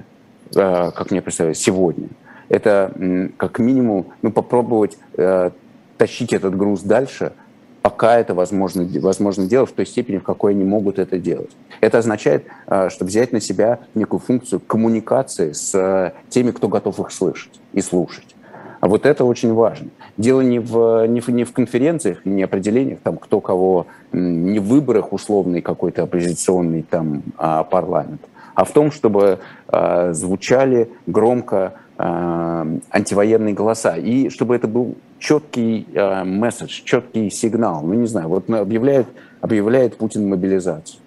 [0.55, 2.09] как мне представляется, сегодня–
[2.49, 2.93] это
[3.37, 5.51] как минимум ну, попробовать э,
[5.97, 7.33] тащить этот груз дальше,
[7.83, 11.51] пока это возможно, возможно делать в той степени, в какой они могут это делать.
[11.81, 16.99] Это означает, э, что взять на себя некую функцию коммуникации с э, теми, кто готов
[17.01, 18.37] их слышать и слушать.
[18.81, 19.89] А вот это очень важно.
[20.17, 24.65] Дело не в, не в, не в конференциях, не определениях, там, кто кого, не в
[24.65, 28.21] выборах условный какой-то оппозиционный там, а, парламент,
[28.55, 33.97] а в том, чтобы э, звучали громко антивоенные голоса.
[33.97, 37.83] И чтобы это был четкий э, месседж, четкий сигнал.
[37.83, 39.07] Ну, не знаю, вот объявляет,
[39.41, 41.01] объявляет Путин мобилизацию.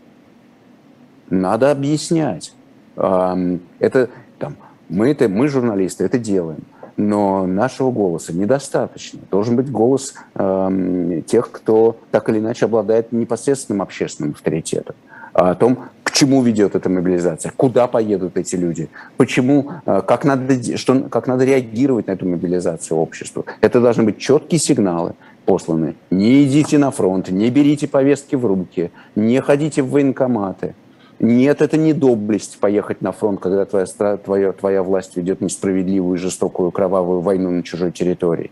[1.30, 2.54] Надо объяснять.
[2.96, 4.56] Э, это, там,
[4.90, 6.64] мы, это, мы, журналисты, это делаем.
[6.98, 9.20] Но нашего голоса недостаточно.
[9.32, 14.96] Должен быть голос э, тех, кто так или иначе обладает непосредственным общественным авторитетом
[15.34, 15.80] о том,
[16.20, 21.46] чему ведет эта мобилизация, куда поедут эти люди, почему, э, как надо, что, как надо
[21.46, 23.46] реагировать на эту мобилизацию обществу.
[23.62, 25.14] Это должны быть четкие сигналы
[25.46, 25.96] посланы.
[26.12, 30.76] Не идите на фронт, не берите повестки в руки, не ходите в военкоматы.
[31.20, 33.86] Нет, это не доблесть поехать на фронт, когда твоя,
[34.18, 38.52] твоя, твоя власть ведет несправедливую, жестокую, кровавую войну на чужой территории.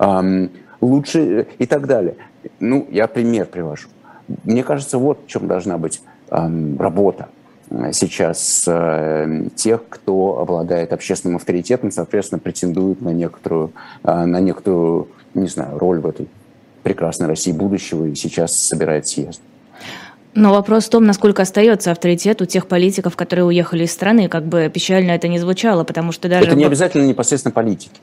[0.00, 0.50] Эм,
[0.80, 2.16] лучше э, и так далее.
[2.58, 3.88] Ну, я пример привожу.
[4.42, 7.28] Мне кажется, вот в чем должна быть работа
[7.92, 15.48] сейчас э, тех, кто обладает общественным авторитетом, соответственно, претендует на некоторую, э, на некоторую, не
[15.48, 16.28] знаю, роль в этой
[16.82, 19.40] прекрасной России будущего и сейчас собирает съезд.
[20.34, 24.44] Но вопрос в том, насколько остается авторитет у тех политиков, которые уехали из страны, как
[24.44, 26.46] бы печально это не звучало, потому что даже...
[26.46, 28.00] Это не обязательно непосредственно политики.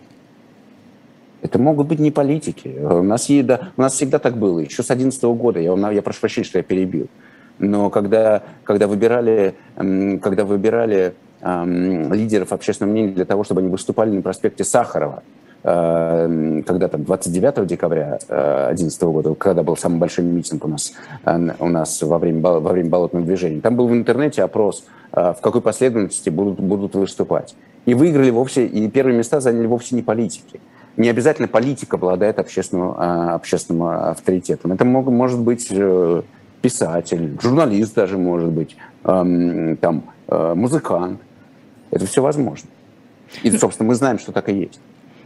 [1.41, 2.67] Это могут быть не политики.
[2.67, 5.59] У нас, да, у нас всегда так было, еще с 2011 года.
[5.59, 7.09] Я, я прошу прощения, что я перебил
[7.61, 14.21] но когда, когда выбирали, когда выбирали лидеров общественного мнения для того, чтобы они выступали на
[14.21, 15.23] проспекте Сахарова,
[15.63, 20.93] э, когда там 29 декабря 2011 года, когда был самый большой митинг у нас,
[21.25, 25.33] э, у нас во, время, во время болотного движения, там был в интернете опрос, э,
[25.37, 27.55] в какой последовательности будут, будут выступать.
[27.87, 30.59] И выиграли вовсе, и первые места заняли вовсе не политики.
[30.97, 34.73] Не обязательно политика обладает общественным, общественным авторитетом.
[34.73, 35.71] Это мог, может быть
[36.61, 41.19] писатель, журналист даже может быть, эм, там, э, музыкант.
[41.91, 42.69] Это все возможно.
[43.43, 44.79] И, собственно, мы знаем, что так и есть.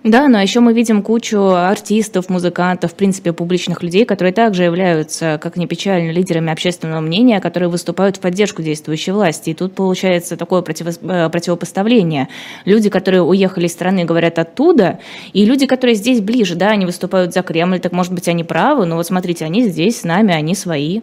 [0.05, 5.39] Да, но еще мы видим кучу артистов, музыкантов, в принципе, публичных людей, которые также являются,
[5.41, 9.49] как ни печально, лидерами общественного мнения, которые выступают в поддержку действующей власти.
[9.49, 12.27] И тут получается такое э, противопоставление.
[12.65, 14.99] Люди, которые уехали из страны, говорят оттуда,
[15.33, 18.85] и люди, которые здесь ближе, да, они выступают за Кремль, так может быть, они правы,
[18.85, 21.01] но вот смотрите, они здесь с нами, они свои.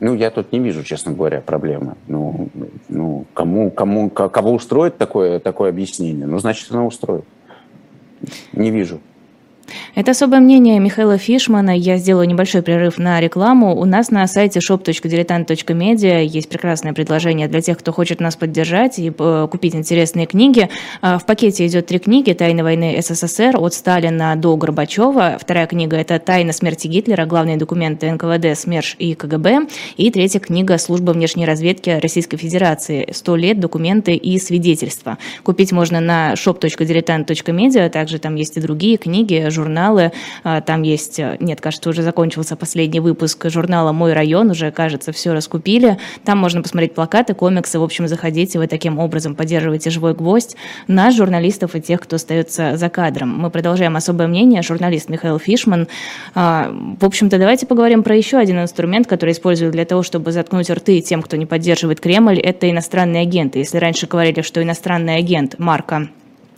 [0.00, 1.94] Ну, я тут не вижу, честно говоря, проблемы.
[2.08, 2.48] Ну,
[2.88, 6.26] ну кому, кому, кого устроит такое, такое объяснение?
[6.26, 7.24] Ну, значит, оно устроит.
[8.52, 9.00] Не вижу.
[9.94, 11.76] Это особое мнение Михаила Фишмана.
[11.76, 13.74] Я сделаю небольшой прерыв на рекламу.
[13.76, 19.12] У нас на сайте shop.diletant.media есть прекрасное предложение для тех, кто хочет нас поддержать и
[19.16, 20.68] э, купить интересные книги.
[21.00, 25.38] А, в пакете идет три книги «Тайна войны СССР» от Сталина до Горбачева.
[25.40, 27.26] Вторая книга– это «Тайна смерти Гитлера.
[27.26, 29.68] Главные документы НКВД, СМЕРШ и КГБ».
[29.96, 33.08] И третья книга «Служба внешней разведки Российской Федерации.
[33.12, 33.60] Сто лет.
[33.60, 35.18] Документы и свидетельства».
[35.42, 37.88] Купить можно на shop.diletant.media.
[37.90, 39.59] Также там есть и другие книги, журналы.
[40.44, 45.12] А, там есть, э, нет, кажется, уже закончился последний выпуск журнала «Мой район», уже, кажется,
[45.12, 45.98] все раскупили.
[46.24, 47.78] Там можно посмотреть плакаты, комиксы.
[47.78, 52.76] В общем, заходите, вы таким образом поддерживаете «Живой гвоздь» нас, журналистов и тех, кто остается
[52.76, 53.36] за кадром.
[53.38, 54.62] Мы продолжаем особое мнение.
[54.62, 55.88] Журналист Михаил Фишман.
[56.34, 60.70] А, в общем-то, давайте поговорим про еще один инструмент, который используют для того, чтобы заткнуть
[60.70, 62.38] рты тем, кто не поддерживает Кремль.
[62.38, 63.58] Это иностранные агенты.
[63.58, 66.08] Если раньше говорили, что иностранный агент Марка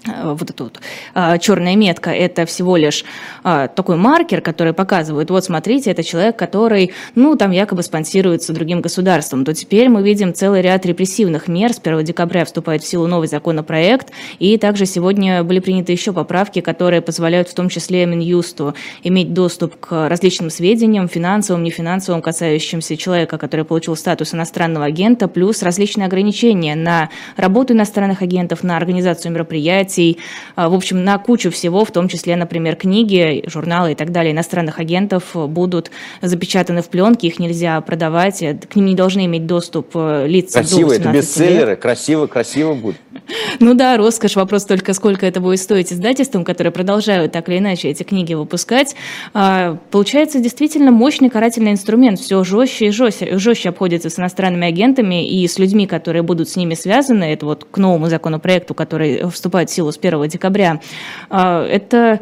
[0.06, 0.80] вот эта вот
[1.14, 3.04] а, черная метка, это всего лишь
[3.44, 8.80] а, такой маркер, который показывает, вот смотрите, это человек, который, ну, там якобы спонсируется другим
[8.80, 11.72] государством, то теперь мы видим целый ряд репрессивных мер.
[11.72, 16.60] С 1 декабря вступает в силу новый законопроект, и также сегодня были приняты еще поправки,
[16.60, 23.38] которые позволяют в том числе Минюсту иметь доступ к различным сведениям, финансовым, нефинансовым, касающимся человека,
[23.38, 29.91] который получил статус иностранного агента, плюс различные ограничения на работу иностранных агентов, на организацию мероприятий,
[29.92, 30.18] мероприятий,
[30.56, 34.32] а, в общем, на кучу всего, в том числе, например, книги, журналы и так далее
[34.32, 39.46] иностранных агентов будут запечатаны в пленке, их нельзя продавать, э, к ним не должны иметь
[39.46, 41.80] доступ э, лица Красиво, это бестселлеры, лет.
[41.80, 42.96] красиво, красиво будет.
[43.60, 47.88] Ну да, роскошь, вопрос только, сколько это будет стоить издательствам, которые продолжают так или иначе
[47.88, 48.96] эти книги выпускать.
[49.34, 55.28] А, получается действительно мощный карательный инструмент, все жестче и жестче, жестче обходится с иностранными агентами
[55.28, 59.70] и с людьми, которые будут с ними связаны, это вот к новому законопроекту, который вступает
[59.70, 60.80] в силу силу с 1 декабря,
[61.28, 62.20] а, это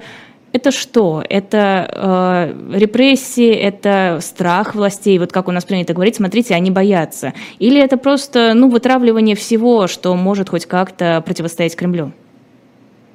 [0.52, 1.22] это что?
[1.28, 7.34] Это э, репрессии, это страх властей, вот как у нас принято говорить, смотрите, они боятся.
[7.60, 12.10] Или это просто ну, вытравливание всего, что может хоть как-то противостоять Кремлю?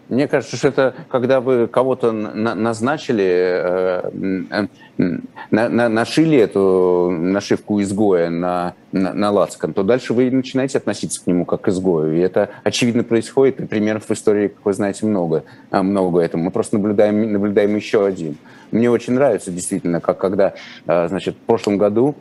[0.08, 8.30] Мне кажется, что это когда вы кого-то назначили, э, на, на, нашили эту нашивку изгоя
[8.30, 12.16] на, на, на лацкан, то дальше вы начинаете относиться к нему как к изгою.
[12.16, 16.46] И это очевидно происходит, и примеров в истории, как вы знаете, много, а, много этому.
[16.46, 18.38] Мы просто наблюдаем, наблюдаем еще один.
[18.72, 20.54] Мне очень нравится действительно, как когда,
[20.86, 22.16] а, значит, в прошлом году,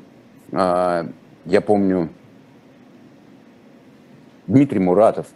[0.52, 2.10] я помню,
[4.46, 5.26] Дмитрий Муратов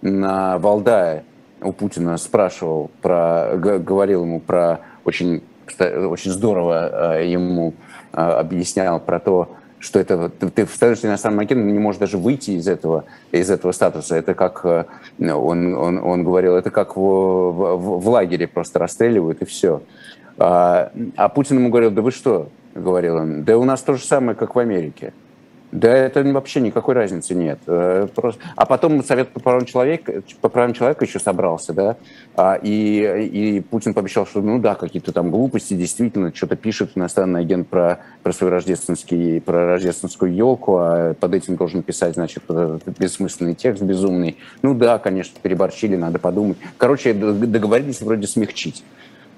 [0.00, 1.24] на Валдае
[1.62, 5.42] у Путина спрашивал про, говорил ему про очень,
[5.78, 7.74] очень здорово э, ему
[8.12, 9.48] э, объяснял про то,
[9.78, 13.72] что это ты, ты становишься иностранным агентом, не можешь даже выйти из этого, из этого
[13.72, 14.16] статуса.
[14.16, 14.84] Это как, э,
[15.18, 19.82] он, он, он говорил, это как в, в, в лагере просто расстреливают и все.
[20.38, 24.04] А, а Путин ему говорил, да вы что, говорил он, да у нас то же
[24.04, 25.12] самое, как в Америке.
[25.72, 27.58] Да это вообще никакой разницы нет.
[27.66, 28.40] Э, просто...
[28.56, 31.96] А потом Совет по правам человека, по правам человека еще собрался, да,
[32.36, 37.40] а, и, и Путин пообещал, что ну да, какие-то там глупости, действительно, что-то пишет иностранный
[37.40, 42.42] агент про, про свой рождественский, про рождественскую елку, а под этим должен писать, значит,
[42.98, 44.36] бессмысленный текст безумный.
[44.60, 46.58] Ну да, конечно, переборчили, надо подумать.
[46.76, 48.84] Короче, договорились вроде смягчить.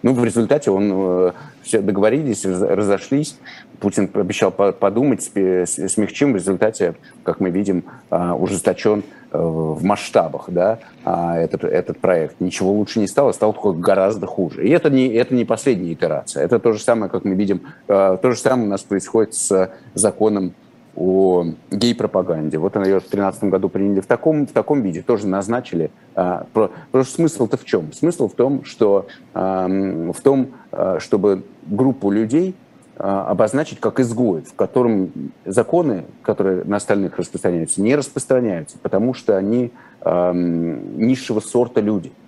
[0.04, 3.38] Ну, в результате он э, все договорились, разошлись.
[3.80, 6.34] Путин обещал подумать, смягчим.
[6.34, 12.38] В результате, как мы видим, а, ужесточен э, в масштабах да, а, этот, этот проект.
[12.38, 14.68] Ничего лучше не стало, стало только гораздо хуже.
[14.68, 16.44] И это не, это не последняя итерация.
[16.44, 19.72] Это то же самое, как мы видим, э, то же самое у нас происходит с
[19.94, 20.52] законом
[20.96, 22.58] о гей-пропаганде.
[22.58, 25.90] Вот ее в 2013 году приняли в таком, в таком виде, тоже назначили.
[26.14, 27.92] А, Потому что смысл-то в чем?
[27.92, 32.54] Смысл в том, что, в том, а, чтобы группу людей
[32.96, 35.10] а, обозначить как изгоев, в котором
[35.44, 39.72] законы, которые на остальных распространяются, не распространяются, потому что они
[40.04, 42.12] низшего сорта люди–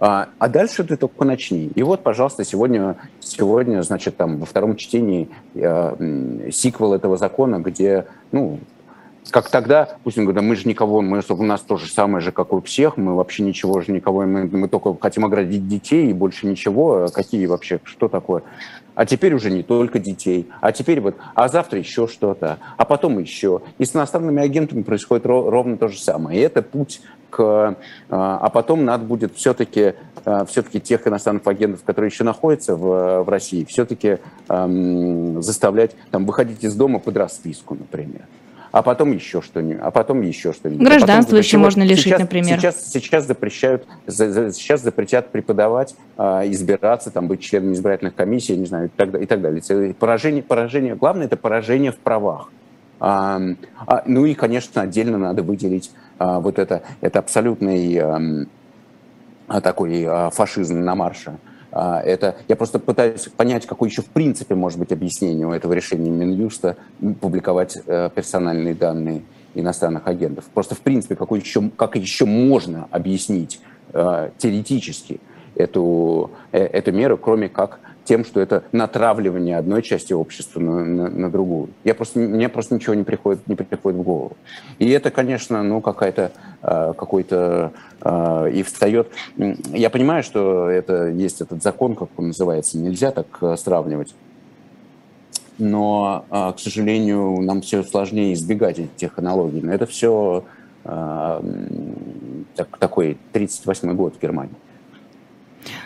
[0.00, 1.70] а, а дальше ты только начни.
[1.74, 8.06] И вот, пожалуйста, сегодня, сегодня значит, там во втором чтении э, сиквел этого закона, где,
[8.32, 8.60] ну,
[9.30, 12.22] как тогда, пусть он говорит, да мы же никого, мы, у нас то же самое
[12.22, 16.08] же, как у всех, мы вообще ничего же никого, мы, мы только хотим оградить детей
[16.08, 17.08] и больше ничего.
[17.12, 18.42] Какие вообще, что такое?
[18.94, 23.18] А теперь уже не только детей, а теперь вот, а завтра еще что-то, а потом
[23.18, 23.60] еще.
[23.78, 26.40] И с иностранными агентами происходит ровно то же самое.
[26.40, 27.76] И это путь к...
[28.10, 33.22] А, а потом надо будет все-таки а, все-таки тех иностранных агентов, которые еще находятся в,
[33.22, 38.22] в России, все-таки эм, заставлять там, выходить из дома под расписку, например
[38.72, 40.86] а потом еще что-нибудь, а потом еще что-нибудь.
[40.86, 42.58] А Гражданство еще можно лишить, сейчас, например.
[42.58, 48.88] Сейчас, сейчас запрещают, сейчас запретят преподавать, избираться, там, быть членом избирательных комиссий, не знаю, и
[48.88, 49.94] так, и так далее.
[49.94, 52.50] Поражение, поражение, главное это поражение в правах.
[53.00, 53.40] А,
[53.86, 55.90] а, ну и, конечно, отдельно надо выделить
[56.20, 57.98] вот это, это абсолютный
[59.50, 61.38] а, такой а, фашизм на марше.
[61.72, 65.72] А, это, я просто пытаюсь понять, какое еще в принципе может быть объяснение у этого
[65.72, 66.76] решения Минюста
[67.20, 69.22] публиковать э, персональные данные
[69.54, 70.44] иностранных агентов.
[70.54, 73.60] Просто в принципе, какой еще, как еще можно объяснить
[73.92, 75.20] э, теоретически
[75.56, 81.08] эту, э, эту меру, кроме как тем, что это натравливание одной части общества на, на,
[81.08, 81.68] на другую.
[81.84, 84.36] Я просто, мне просто ничего не приходит, не приходит в голову.
[84.80, 87.70] И это, конечно, ну, какая-то, э, какой-то...
[88.02, 89.12] Э, и встает...
[89.36, 94.12] Я понимаю, что это есть этот закон, как он называется, нельзя так э, сравнивать.
[95.58, 99.60] Но, к сожалению, нам все сложнее избегать этих аналогий.
[99.60, 100.42] Но это все
[100.82, 104.54] так, такой 38 год в Германии.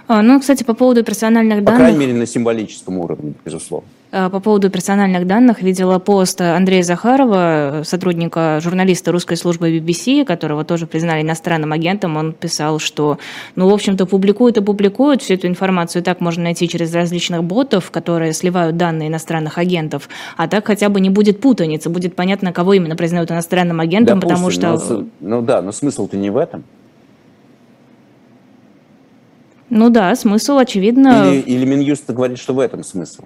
[0.07, 1.81] А, ну, кстати, по поводу персональных данных...
[1.81, 3.89] По крайней мере, на символическом уровне, безусловно.
[4.16, 10.64] А, по поводу персональных данных видела пост Андрея Захарова, сотрудника журналиста русской службы BBC, которого
[10.64, 12.16] тоже признали иностранным агентом.
[12.16, 13.18] Он писал, что,
[13.57, 16.03] ну, в общем-то, публикуют и публикуют всю эту информацию.
[16.05, 20.09] Так можно найти через различных ботов, которые сливают данные иностранных агентов.
[20.37, 24.53] А так хотя бы не будет путаницы, будет понятно, кого именно признают иностранным агентом, Допустим,
[24.53, 24.95] потому что...
[24.95, 26.62] Ну, ну да, но смысл-то не в этом.
[29.75, 31.33] Ну да, смысл, очевидно...
[31.33, 33.25] Или, или Минюст говорит, что в этом смысл.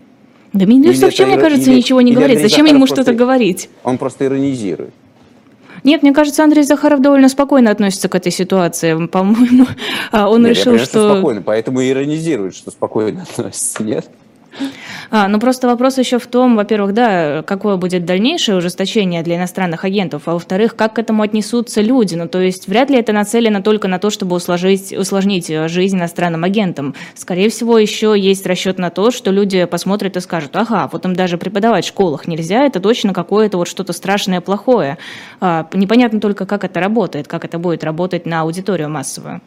[0.54, 2.40] Да Минюст вообще, мне кажется, или, ничего не говорит.
[2.40, 3.68] Зачем ему что-то говорить?
[3.84, 4.94] Он просто иронизирует.
[5.84, 9.06] Нет, мне кажется, Андрей Захаров довольно спокойно относится к этой ситуации.
[9.08, 9.66] По-моему,
[10.10, 11.12] а он Нет, решил, я что...
[11.12, 13.82] спокойно, поэтому иронизирует, что спокойно относится.
[13.82, 14.08] Нет?
[15.10, 19.84] А, ну просто вопрос еще в том, во-первых, да, какое будет дальнейшее ужесточение для иностранных
[19.84, 22.14] агентов, а во-вторых, как к этому отнесутся люди.
[22.14, 25.96] Ну то есть вряд ли это нацелено только на то, чтобы усложнить, усложнить э, жизнь
[25.96, 26.94] иностранным агентам.
[27.14, 31.16] Скорее всего, еще есть расчет на то, что люди посмотрят и скажут, ага, вот им
[31.16, 34.98] даже преподавать в школах нельзя, это точно какое-то вот что-то страшное, плохое.
[35.40, 39.40] А, непонятно только, как это работает, как это будет работать на аудиторию массовую.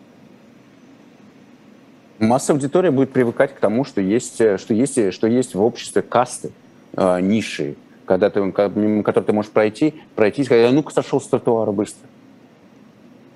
[2.21, 6.03] Масса аудитория будет привыкать к тому, что есть, э, что есть, что есть в обществе
[6.03, 6.51] касты,
[6.95, 11.19] э, ниши, когда ты, мимо которых ты можешь пройти, пройти и сказать, «А ну-ка сошел
[11.19, 12.07] с тротуара быстро.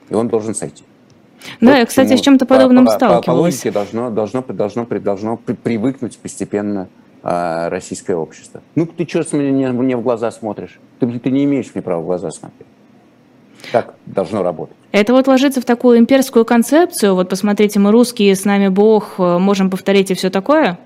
[0.10, 0.84] И он должен сойти.
[1.62, 3.26] Да, вот я, кстати, с чем-то подобным по, сталкивалась.
[3.26, 6.88] По, по логике должно, должно, должно, должно привыкнуть постепенно
[7.24, 8.62] э, российское общество.
[8.76, 10.80] Ну, ты что мне, мне в глаза смотришь?
[11.00, 12.68] Ты, ты не имеешь мне права в глаза смотреть.
[13.72, 14.76] Так должно работать.
[14.92, 17.16] Это вот ложится в такую имперскую концепцию.
[17.16, 20.78] Вот посмотрите, мы русские, с нами Бог, э, можем повторить и все такое?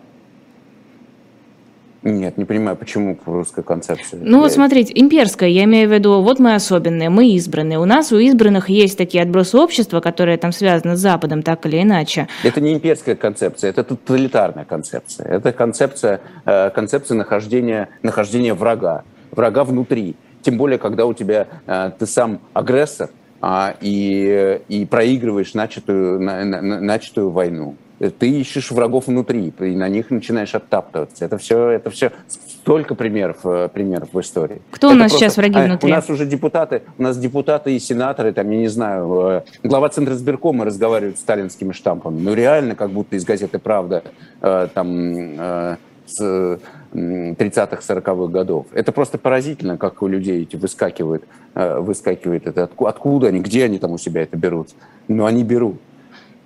[2.01, 4.21] Нет, не понимаю, почему русская концепция.
[4.23, 7.77] Ну вот смотрите, имперская, я имею в виду, вот мы особенные, мы избранные.
[7.77, 11.81] У нас у избранных есть такие отбросы общества, которые там связаны с Западом, так или
[11.81, 12.29] иначе.
[12.43, 15.27] Это не имперская концепция, это тоталитарная концепция.
[15.27, 20.15] Это концепция, э, концепция нахождения, нахождения врага, врага внутри.
[20.41, 23.09] Тем более, когда у тебя э, ты сам агрессор
[23.41, 27.75] а, и, и проигрываешь начатую, на, на, начатую войну.
[28.17, 31.25] Ты ищешь врагов внутри, и на них начинаешь оттаптываться.
[31.25, 34.61] Это все, это все столько примеров, э, примеров в истории.
[34.71, 35.91] Кто это у нас просто, сейчас враги внутри?
[35.91, 39.89] У нас уже депутаты, у нас депутаты и сенаторы, там, я не знаю, э, глава
[39.89, 42.19] Центра сберкома разговаривают с сталинскими штампами.
[42.21, 44.03] Ну, реально, как будто из газеты «Правда»
[44.41, 46.59] там с
[46.93, 48.67] 30-х, 40-х годов.
[48.73, 51.23] Это просто поразительно, как у людей эти выскакивают,
[51.55, 54.69] э, выскакивает это, откуда они, где они там у себя это берут.
[55.07, 55.79] Но они берут.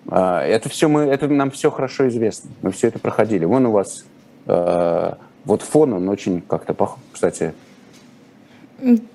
[0.08, 2.50] А, это все мы, это нам все хорошо известно.
[2.62, 3.46] Мы все это проходили.
[3.46, 4.06] Вон у вас
[4.48, 5.14] э,
[5.46, 7.54] вот фон, он очень как-то похож, кстати,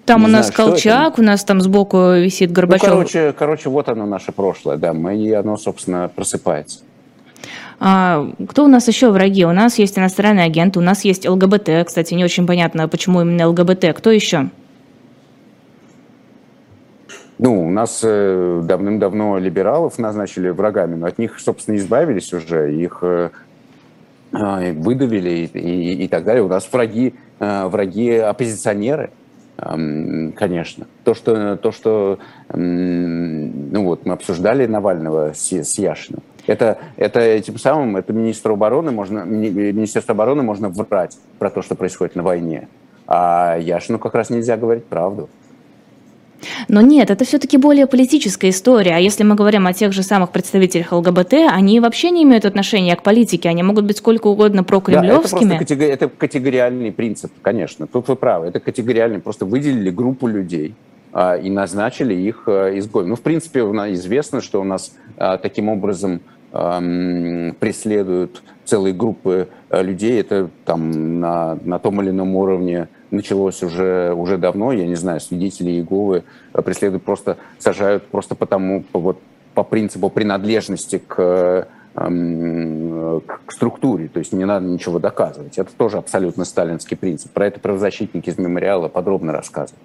[0.06, 2.84] там не у нас знаю, Колчак, у нас там сбоку висит Горбачев.
[2.84, 6.80] Ну, короче, короче, вот оно наше прошлое, да, мы, и оно, собственно, просыпается.
[7.80, 9.44] А, кто у нас еще враги?
[9.44, 11.86] У нас есть иностранные агенты, у нас есть ЛГБТ.
[11.86, 13.94] Кстати, не очень понятно, почему именно ЛГБТ.
[13.96, 14.50] Кто еще?
[17.38, 22.98] Ну, у нас э, давным-давно либералов назначили врагами, но от них, собственно, избавились уже, их
[23.02, 23.30] э,
[24.32, 26.42] э, выдавили и, и, и так далее.
[26.42, 29.10] У нас враги, э, враги оппозиционеры,
[29.56, 30.86] конечно.
[31.04, 32.18] То, что, то, что
[32.54, 36.22] ну вот, мы обсуждали Навального с, с Яшиным.
[36.48, 41.74] Это, это этим самым, это министру обороны можно, Министерство обороны можно врать про то, что
[41.74, 42.68] происходит на войне.
[43.06, 45.28] А Яшину как раз нельзя говорить правду.
[46.68, 48.94] Но нет, это все-таки более политическая история.
[48.96, 52.94] А если мы говорим о тех же самых представителях ЛГБТ, они вообще не имеют отношения
[52.96, 53.48] к политике.
[53.48, 55.48] Они могут быть сколько угодно прокремлевскими.
[55.48, 57.86] Да, это, просто это категориальный принцип, конечно.
[57.86, 58.46] Тут вы правы.
[58.46, 59.18] Это категориальный.
[59.18, 60.74] Просто выделили группу людей
[61.12, 63.08] а, и назначили их а, изгоем.
[63.08, 66.20] Ну, в принципе, известно, что у нас а, таким образом
[66.50, 70.20] преследуют целые группы э, людей.
[70.20, 74.72] Это там на, на том или ином уровне началось уже, уже давно.
[74.72, 79.18] Я не знаю, свидетели Иеговы э, преследуют просто, сажают просто потому, по, вот,
[79.54, 84.08] по принципу принадлежности к, к структуре.
[84.08, 85.58] То есть не надо ничего доказывать.
[85.58, 87.32] Это тоже абсолютно сталинский принцип.
[87.32, 89.82] Про это правозащитники из мемориала подробно рассказывают.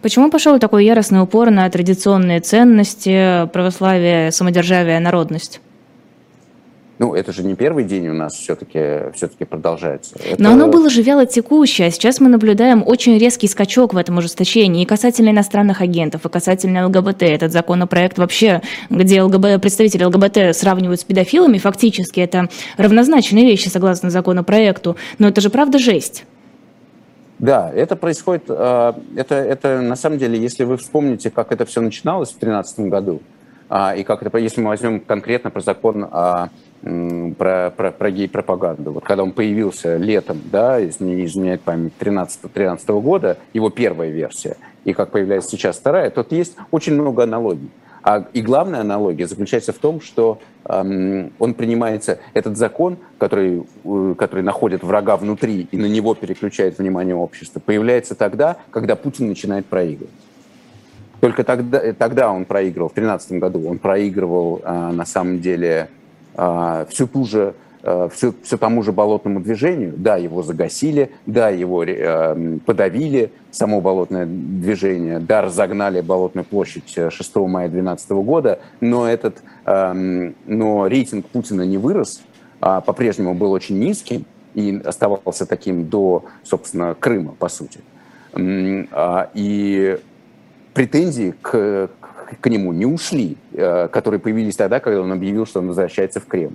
[0.00, 5.60] Почему пошел такой яростный упор на традиционные ценности, православие, самодержавие, народность?
[6.98, 10.16] Ну, это же не первый день у нас все-таки все продолжается.
[10.18, 10.42] Это...
[10.42, 11.86] Но оно было же вяло текущее.
[11.86, 16.28] А сейчас мы наблюдаем очень резкий скачок в этом ужесточении и касательно иностранных агентов, и
[16.28, 17.22] касательно ЛГБТ.
[17.22, 24.10] Этот законопроект вообще, где ЛГБ, представители ЛГБТ сравнивают с педофилами, фактически это равнозначные вещи согласно
[24.10, 24.96] законопроекту.
[25.18, 26.24] Но это же правда жесть.
[27.38, 31.80] Да, это происходит, э, это, это на самом деле, если вы вспомните, как это все
[31.80, 33.22] начиналось в 2013 году,
[33.68, 36.48] а, и как это, если мы возьмем конкретно про закон о
[36.80, 38.92] про, про, про гей-пропаганду.
[38.92, 44.56] Вот когда он появился летом, да, если не изменяет память, 13 года, его первая версия,
[44.84, 47.70] и как появляется сейчас вторая, тут есть очень много аналогий.
[48.02, 54.14] А, и главная аналогия заключается в том, что эм, он принимается, этот закон, который, э,
[54.16, 59.66] который находит врага внутри и на него переключает внимание общества, появляется тогда, когда Путин начинает
[59.66, 60.14] проигрывать.
[61.20, 65.90] Только тогда, тогда он проигрывал, в 2013 году он проигрывал э, на самом деле
[66.88, 67.54] всю ту же
[68.10, 69.94] все, все тому же болотному движению.
[69.96, 77.36] Да, его загасили, да, его э, подавили, само болотное движение, да, разогнали Болотную площадь 6
[77.36, 82.20] мая 2012 года, но, этот, э, но рейтинг Путина не вырос,
[82.60, 84.24] а по-прежнему был очень низкий
[84.54, 87.80] и оставался таким до, собственно, Крыма, по сути.
[88.34, 89.98] Э, и
[90.74, 92.07] претензии к, к
[92.46, 96.54] нему не ушли, э, которые появились тогда, когда он объявил, что он возвращается в Кремль.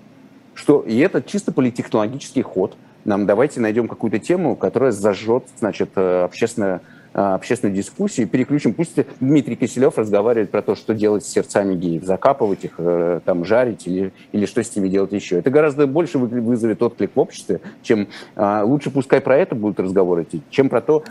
[0.53, 2.75] Что, и это чисто политтехнологический ход.
[3.05, 6.81] Нам давайте найдем какую-то тему, которая зажжет значит, э, общественное
[7.13, 8.73] общественную дискуссию, переключим.
[8.73, 13.45] Пусть Дмитрий Киселев разговаривает про то, что делать с сердцами геев, закапывать их, э, там,
[13.45, 15.39] жарить или, или что с ними делать еще.
[15.39, 20.69] Это гораздо больше вызовет отклик в обществе, чем лучше пускай про это будут разговоры чем
[20.69, 21.03] про то,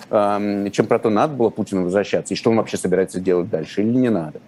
[0.72, 3.96] чем про то, надо было Путину возвращаться и что он вообще собирается делать дальше или
[3.96, 4.40] не надо.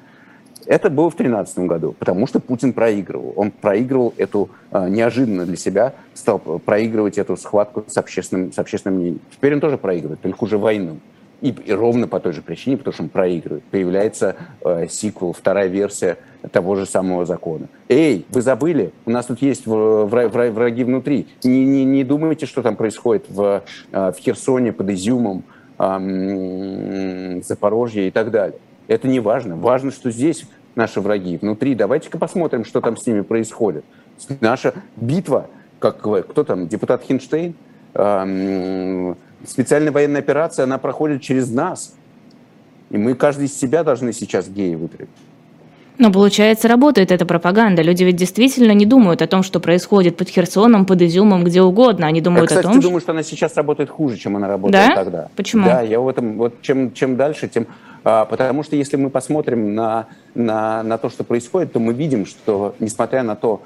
[0.67, 3.35] Это было в 2013 году, потому что Путин проигрывал.
[3.37, 8.99] Он проигрывал эту, э, неожиданно для себя, стал проигрывать эту схватку с общественным, с общественным
[8.99, 9.21] мнением.
[9.31, 11.01] Теперь он тоже проигрывает, только уже войну.
[11.45, 13.65] И, и ровно по той же причине, потому что он проигрывает.
[13.65, 14.35] Появляется
[14.65, 16.17] э, сиквел, вторая версия
[16.53, 17.67] того же самого закона.
[17.91, 18.93] Эй, вы забыли?
[19.05, 21.27] У нас тут есть враги внутри.
[21.43, 25.45] Не, не, не думайте, что там происходит в, э, в Херсоне, под Изюмом,
[25.79, 28.59] э, Запорожье и так далее.
[28.89, 29.57] Это не важно.
[29.57, 31.75] Важно, что здесь наши враги внутри.
[31.75, 33.85] Давайте-ка посмотрим, что там с ними происходит.
[34.41, 37.55] Наша битва, как кто там, депутат Хинштейн,
[39.47, 41.95] специальная военная операция, она проходит через нас.
[42.91, 45.11] И мы каждый из себя должны сейчас геи вытравить.
[45.97, 47.83] Но получается, работает эта пропаганда.
[47.83, 52.07] Люди ведь действительно не думают о том, что происходит под Херсоном, под Изюмом, где угодно.
[52.07, 53.07] Они думают я, кстати, о том, думаю, что...
[53.07, 54.95] что она сейчас работает хуже, чем она работала да?
[54.97, 55.29] тогда.
[55.37, 55.67] Почему?
[55.67, 57.69] Да, я в этом, вот чем, чем дальше, тем
[58.05, 62.27] а, потому что если мы посмотрим на, на, на то, что происходит, то мы видим,
[62.27, 63.63] что несмотря на то,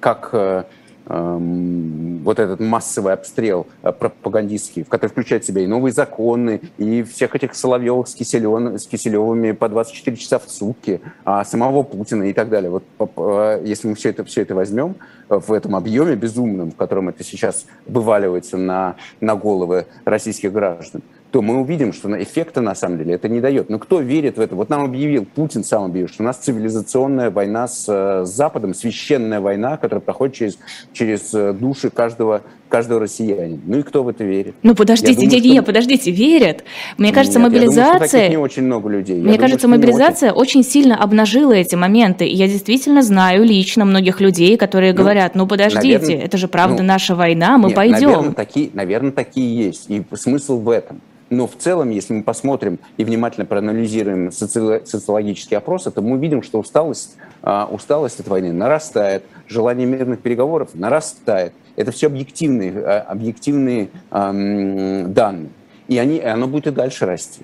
[0.00, 0.64] как э,
[1.06, 7.02] вот этот массовый обстрел э, пропагандистский, в который включает в себя и новые законы, и
[7.02, 12.24] всех этих Соловьевых с, Киселев, с Киселевыми по 24 часа в сутки, а самого Путина
[12.24, 12.70] и так далее.
[12.70, 14.96] Вот э, если мы все это, все это возьмем
[15.28, 21.02] в этом объеме безумном, в котором это сейчас вываливается на, на головы российских граждан,
[21.34, 23.68] то мы увидим, что эффекта на самом деле это не дает.
[23.68, 24.54] Но кто верит в это?
[24.54, 28.72] Вот нам объявил, Путин сам объявил, что у нас цивилизационная война с, э, с Западом,
[28.72, 30.58] священная война, которая проходит через,
[30.92, 32.42] через э, души каждого,
[32.74, 33.60] каждого россиянина.
[33.66, 34.56] Ну и кто в это верит?
[34.64, 35.62] Ну подождите, думаю, не, что...
[35.62, 36.64] подождите, верят.
[36.98, 38.22] Мне кажется, Нет, мобилизация...
[38.22, 39.20] Я думаю, не очень много людей.
[39.20, 40.60] Мне я кажется, думаю, мобилизация очень...
[40.60, 42.26] очень сильно обнажила эти моменты.
[42.26, 46.48] И я действительно знаю лично многих людей, которые ну, говорят, ну подождите, наверное, это же
[46.48, 48.08] правда ну, наша война, мы нет, пойдем.
[48.08, 49.88] Наверное такие, наверное, такие есть.
[49.88, 51.00] И смысл в этом.
[51.30, 54.82] Но в целом, если мы посмотрим и внимательно проанализируем соци...
[54.84, 60.70] социологические опросы, то мы увидим, что усталость, а, усталость от войны нарастает, желание мирных переговоров
[60.74, 61.52] нарастает.
[61.76, 65.50] Это все объективные, а, объективные эм, данные.
[65.88, 67.42] И они, оно будет и дальше расти.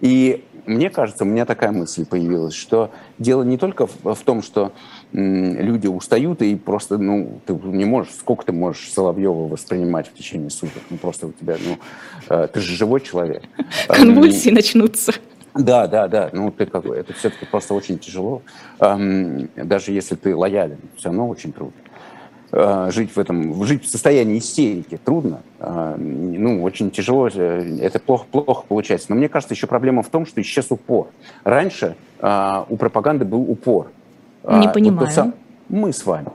[0.00, 4.42] И мне кажется, у меня такая мысль появилась, что дело не только в, в том,
[4.42, 4.72] что
[5.12, 10.50] люди устают, и просто, ну, ты не можешь, сколько ты можешь Соловьева воспринимать в течение
[10.50, 10.82] суток?
[10.90, 11.78] Ну, просто у тебя, ну,
[12.28, 13.42] э, ты же живой человек.
[13.88, 15.12] Конвульсии начнутся.
[15.54, 16.30] Да, да, да.
[16.32, 17.00] Ну, ты какой?
[17.00, 18.42] Это все-таки просто очень тяжело.
[18.78, 21.74] Даже если ты лоялен, все равно очень трудно.
[22.52, 25.40] Э, жить в этом, жить в состоянии истерики трудно.
[25.58, 29.06] Э, ну, очень тяжело, это плохо, плохо получается.
[29.10, 31.08] Но мне кажется, еще проблема в том, что исчез упор.
[31.44, 33.88] Раньше у пропаганды был упор–
[34.44, 35.08] не понимаю.
[35.14, 35.34] Вот
[35.68, 36.28] мы с вами.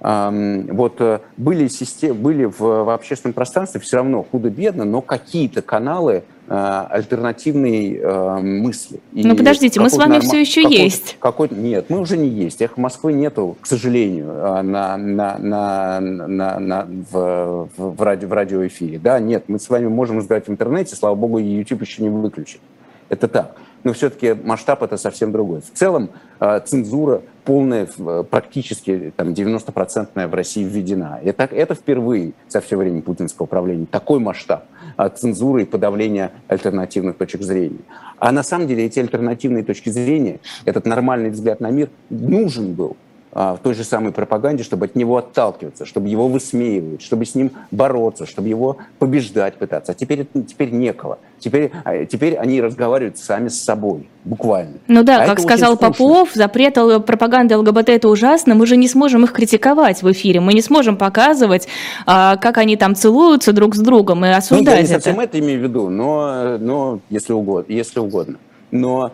[0.00, 6.12] Вот э, были, системы, были в, в общественном пространстве все равно худо-бедно, но какие-то каналы
[6.12, 9.00] э, альтернативной э, мысли.
[9.12, 11.16] Ну подождите, мы с вами все еще какой есть.
[11.20, 12.62] Какой нет, мы уже не есть.
[12.62, 18.32] Эхо Москвы нету, к сожалению, э, на, на, на, на, на, в, в, радио, в
[18.32, 18.98] радиоэфире.
[18.98, 22.60] Да, нет, мы с вами можем разговаривать в интернете, слава богу, YouTube еще не выключен.
[23.08, 25.60] Это так но все-таки масштаб это совсем другой.
[25.60, 31.20] В целом э, цензура полная, э, практически там, 90-процентная в России введена.
[31.22, 34.66] Это, это впервые за все время путинского правления такой масштаб
[35.06, 37.78] цензуры и подавления альтернативных точек зрения.
[38.18, 42.96] А на самом деле эти альтернативные точки зрения, этот нормальный взгляд на мир нужен был
[42.96, 43.07] а,
[43.38, 47.52] в той же самой пропаганде, чтобы от него отталкиваться, чтобы его высмеивать, чтобы с ним
[47.70, 49.92] бороться, чтобы его побеждать пытаться.
[49.92, 51.18] А теперь, теперь некого.
[51.38, 54.78] Теперь, а, теперь они разговаривают сами с собой, буквально.
[54.88, 56.74] Ну да, а как сказал Попов, запрет
[57.06, 60.96] пропаганды ЛГБТ это ужасно, мы же не сможем их критиковать в эфире, мы не сможем
[60.96, 61.68] показывать,
[62.06, 65.60] как они там целуются друг с другом и осуждать ну, я не совсем это имею
[65.60, 67.72] в виду, но, но если угодно.
[67.72, 68.38] Если угодно.
[68.70, 69.12] Но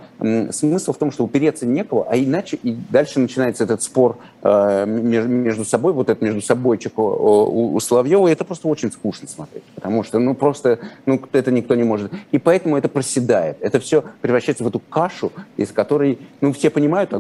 [0.51, 5.65] смысл в том, что упереться некого, а иначе и дальше начинается этот спор э, между
[5.65, 10.19] собой, вот этот между собойчик у, Соловьева, и это просто очень скучно смотреть, потому что,
[10.19, 12.13] ну, просто, ну, это никто не может.
[12.33, 13.59] И поэтому это проседает.
[13.61, 17.11] Это все превращается в эту кашу, из которой, ну, все понимают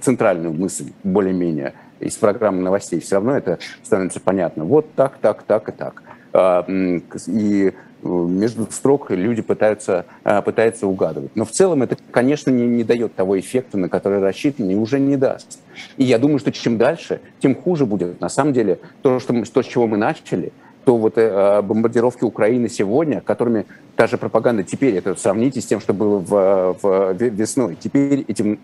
[0.00, 3.00] центральную мысль, более-менее, из программы новостей.
[3.00, 4.64] Все равно это становится понятно.
[4.64, 6.02] Вот так, так, так и так.
[6.32, 6.64] А,
[7.26, 7.72] и
[8.02, 11.30] между строк люди пытаются, а, пытаются угадывать.
[11.34, 14.98] Но в целом это, конечно, не, не дает того эффекта, на который рассчитан, и уже
[14.98, 15.60] не даст.
[15.96, 18.20] И я думаю, что чем дальше, тем хуже будет.
[18.20, 20.52] На самом деле, то, что то с чего мы начали,
[20.84, 25.80] то вот э, бомбардировки Украины сегодня, которыми та же пропаганда теперь, это сравните с тем,
[25.80, 28.58] что было в, в весной, теперь этим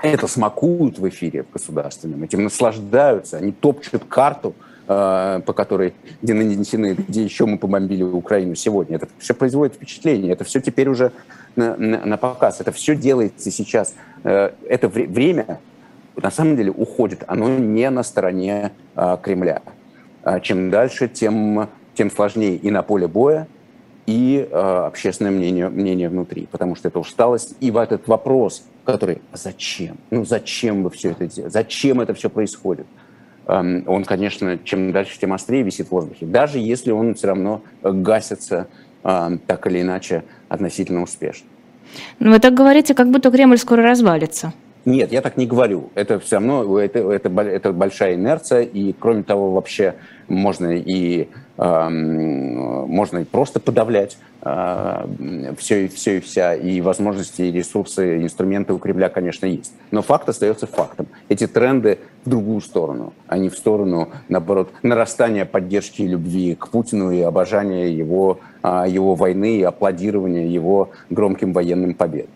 [0.00, 6.34] это смакуют в эфире в государственном, этим наслаждаются, они топчут карту, Э, по которой, где
[6.34, 8.96] нанесены, где еще мы побомбили Украину сегодня.
[8.96, 11.12] Это все производит впечатление, это все теперь уже
[11.56, 13.94] на, на, на показ, это все делается сейчас.
[14.24, 15.60] Э, это время,
[16.16, 19.62] на самом деле, уходит, оно не на стороне э, Кремля.
[20.42, 23.48] Чем дальше, тем, тем сложнее и на поле боя,
[24.06, 24.56] и э,
[24.86, 27.56] общественное мнение, мнение внутри, потому что это усталость.
[27.60, 29.96] И в этот вопрос, который «зачем?
[30.10, 31.50] Ну зачем вы все это делаете?
[31.50, 32.86] Зачем это все происходит?»
[33.46, 37.62] Эм, он, конечно, чем дальше, тем острее висит в воздухе, даже если он все равно
[37.82, 38.68] гасится
[39.02, 41.46] эм, так или иначе относительно успешно.
[42.18, 44.52] Но ну, вы так говорите, как будто Кремль скоро развалится.
[44.84, 45.90] Нет, я так не говорю.
[45.94, 49.94] Это все равно это, это, это большая инерция, и кроме того, вообще
[50.28, 58.18] можно и можно и просто подавлять все, и все и вся, и возможности, и ресурсы,
[58.18, 59.72] и инструменты у Кремля, конечно, есть.
[59.92, 61.06] Но факт остается фактом.
[61.28, 66.68] Эти тренды в другую сторону, а не в сторону, наоборот, нарастания поддержки и любви к
[66.68, 72.30] Путину и обожания его, а, его войны и аплодирования его громким военным победам.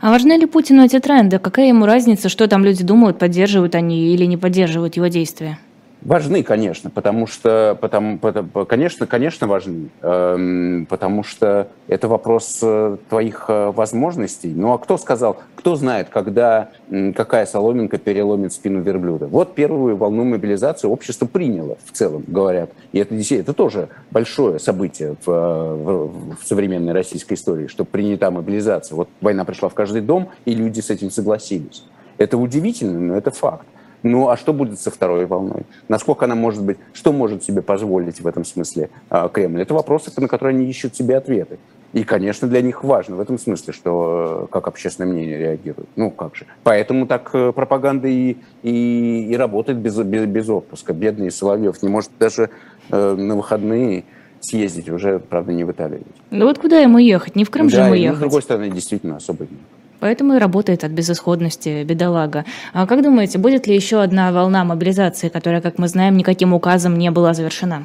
[0.00, 1.38] А важны ли Путину эти тренды?
[1.38, 5.58] Какая ему разница, что там люди думают, поддерживают они или не поддерживают его действия?
[6.02, 12.96] Важны, конечно, потому что, потому, потому, конечно, конечно важны, э, потому что это вопрос э,
[13.10, 14.52] твоих э, возможностей.
[14.54, 16.70] Ну а кто сказал, кто знает, когда
[17.14, 19.26] какая соломинка переломит спину верблюда?
[19.26, 22.70] Вот первую волну мобилизации общество приняло в целом, говорят.
[22.92, 28.96] И это, это тоже большое событие в, в, в современной российской истории, что принята мобилизация.
[28.96, 31.84] Вот война пришла в каждый дом, и люди с этим согласились.
[32.16, 33.66] Это удивительно, но это факт.
[34.02, 35.62] Ну, а что будет со второй волной?
[35.88, 39.62] Насколько она может быть, что может себе позволить в этом смысле э, Кремль?
[39.62, 41.58] Это вопросы, на которые они ищут себе ответы.
[41.92, 45.88] И, конечно, для них важно в этом смысле, что как общественное мнение реагирует.
[45.96, 46.46] Ну, как же.
[46.62, 50.92] Поэтому так э, пропаганда и, и, и работает без, без, без отпуска.
[50.92, 52.50] Бедный Соловьев не может даже
[52.90, 54.04] э, на выходные
[54.40, 56.02] съездить, уже, правда, не в Италию.
[56.30, 57.36] Ну вот куда ему ехать?
[57.36, 58.18] Не в Крым да, же ему ехать.
[58.18, 59.60] с другой стороны, действительно особо нет.
[60.00, 62.44] Поэтому и работает от безысходности бедолага.
[62.72, 66.98] А как думаете, будет ли еще одна волна мобилизации, которая, как мы знаем, никаким указом
[66.98, 67.84] не была завершена?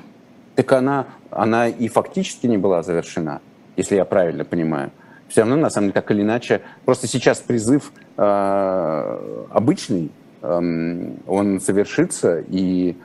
[0.56, 3.42] Так она, она и фактически не была завершена,
[3.76, 4.92] если я правильно понимаю.
[5.28, 10.12] Все равно, на самом деле, так или иначе, просто сейчас призыв э, обычный,
[10.42, 12.96] э, он совершится, и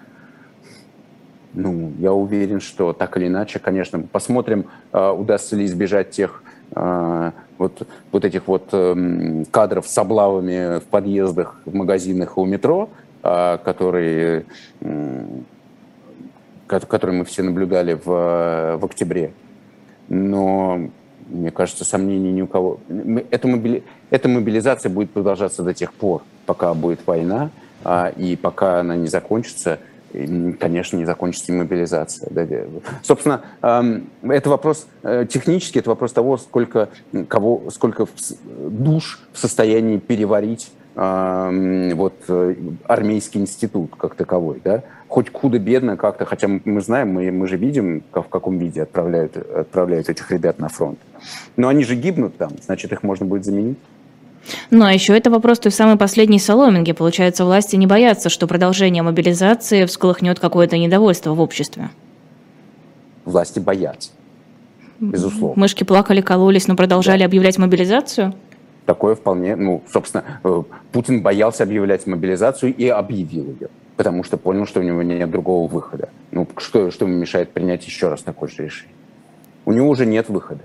[1.54, 6.42] ну, я уверен, что так или иначе, конечно, посмотрим, э, удастся ли избежать тех
[6.74, 12.88] вот, вот этих вот э, кадров с облавами в подъездах, в магазинах и у метро,
[13.22, 14.46] э, которые,
[16.66, 19.32] которые мы все наблюдали в, в октябре.
[20.08, 20.88] Но,
[21.28, 22.80] мне кажется, сомнений ни у кого.
[23.30, 23.82] Эта, мобили...
[24.10, 27.50] Эта мобилизация будет продолжаться до тех пор, пока будет война,
[27.84, 29.78] э, и пока она не закончится–
[30.12, 32.28] конечно, не закончится мобилизация.
[33.02, 33.42] Собственно,
[34.22, 36.88] это вопрос э, технический, это вопрос того, сколько,
[37.28, 38.06] кого, сколько
[38.48, 42.54] душ в состоянии переварить вот э,
[42.84, 48.02] армейский институт как таковой, да, хоть худо-бедно как-то, хотя мы знаем, мы, мы же видим,
[48.12, 50.98] в каком виде отправляют, отправляют этих ребят на фронт.
[51.56, 53.78] Но они же гибнут там, значит, их можно будет заменить.
[54.70, 56.92] Ну а еще это вопрос той самой последней соломинки.
[56.92, 61.90] Получается, власти не боятся, что продолжение мобилизации всколыхнет какое-то недовольство в обществе.
[63.24, 64.10] Власти боятся.
[64.98, 65.60] безусловно.
[65.60, 67.26] Мышки плакали, кололись, но продолжали да.
[67.26, 68.34] объявлять мобилизацию?
[68.86, 74.66] Такое вполне, ну, собственно, э, Путин боялся объявлять мобилизацию и объявил ее, потому что понял,
[74.66, 76.08] что у него нет другого выхода.
[76.32, 78.94] Ну, что, что ему мешает принять еще раз такое же решение?
[79.64, 80.62] У него уже нет выхода.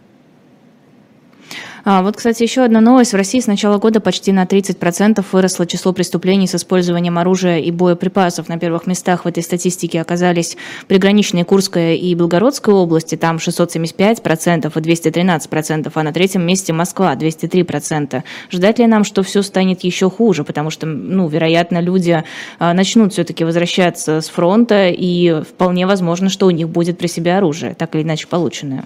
[1.88, 3.14] А, вот, кстати, еще одна новость.
[3.14, 7.70] В России с начала года почти на 30% выросло число преступлений с использованием оружия и
[7.70, 8.50] боеприпасов.
[8.50, 10.58] На первых местах в этой статистике оказались
[10.88, 18.24] приграничные Курская и Белгородская области, там 675% и 213%, а на третьем месте Москва 203%.
[18.50, 20.44] Ждать ли нам, что все станет еще хуже?
[20.44, 22.24] Потому что, ну, вероятно, люди
[22.58, 27.38] а, начнут все-таки возвращаться с фронта, и вполне возможно, что у них будет при себе
[27.38, 28.86] оружие, так или иначе полученное.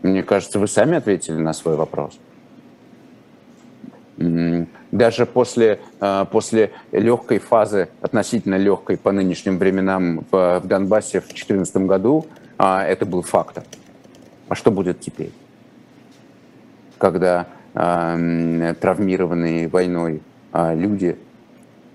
[0.00, 2.18] Мне кажется, вы сами ответили на свой вопрос
[4.90, 11.86] даже после, а, после легкой фазы, относительно легкой по нынешним временам в, Донбассе в 2014
[11.86, 13.62] году, а, это был фактор.
[14.48, 15.32] А что будет теперь?
[16.98, 21.16] Когда травмированные войной а, люди,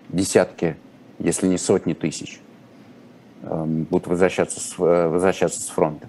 [0.10, 0.78] десятки,
[1.20, 2.40] если не сотни тысяч,
[3.42, 6.08] будут возвращаться с, возвращаться с фронта.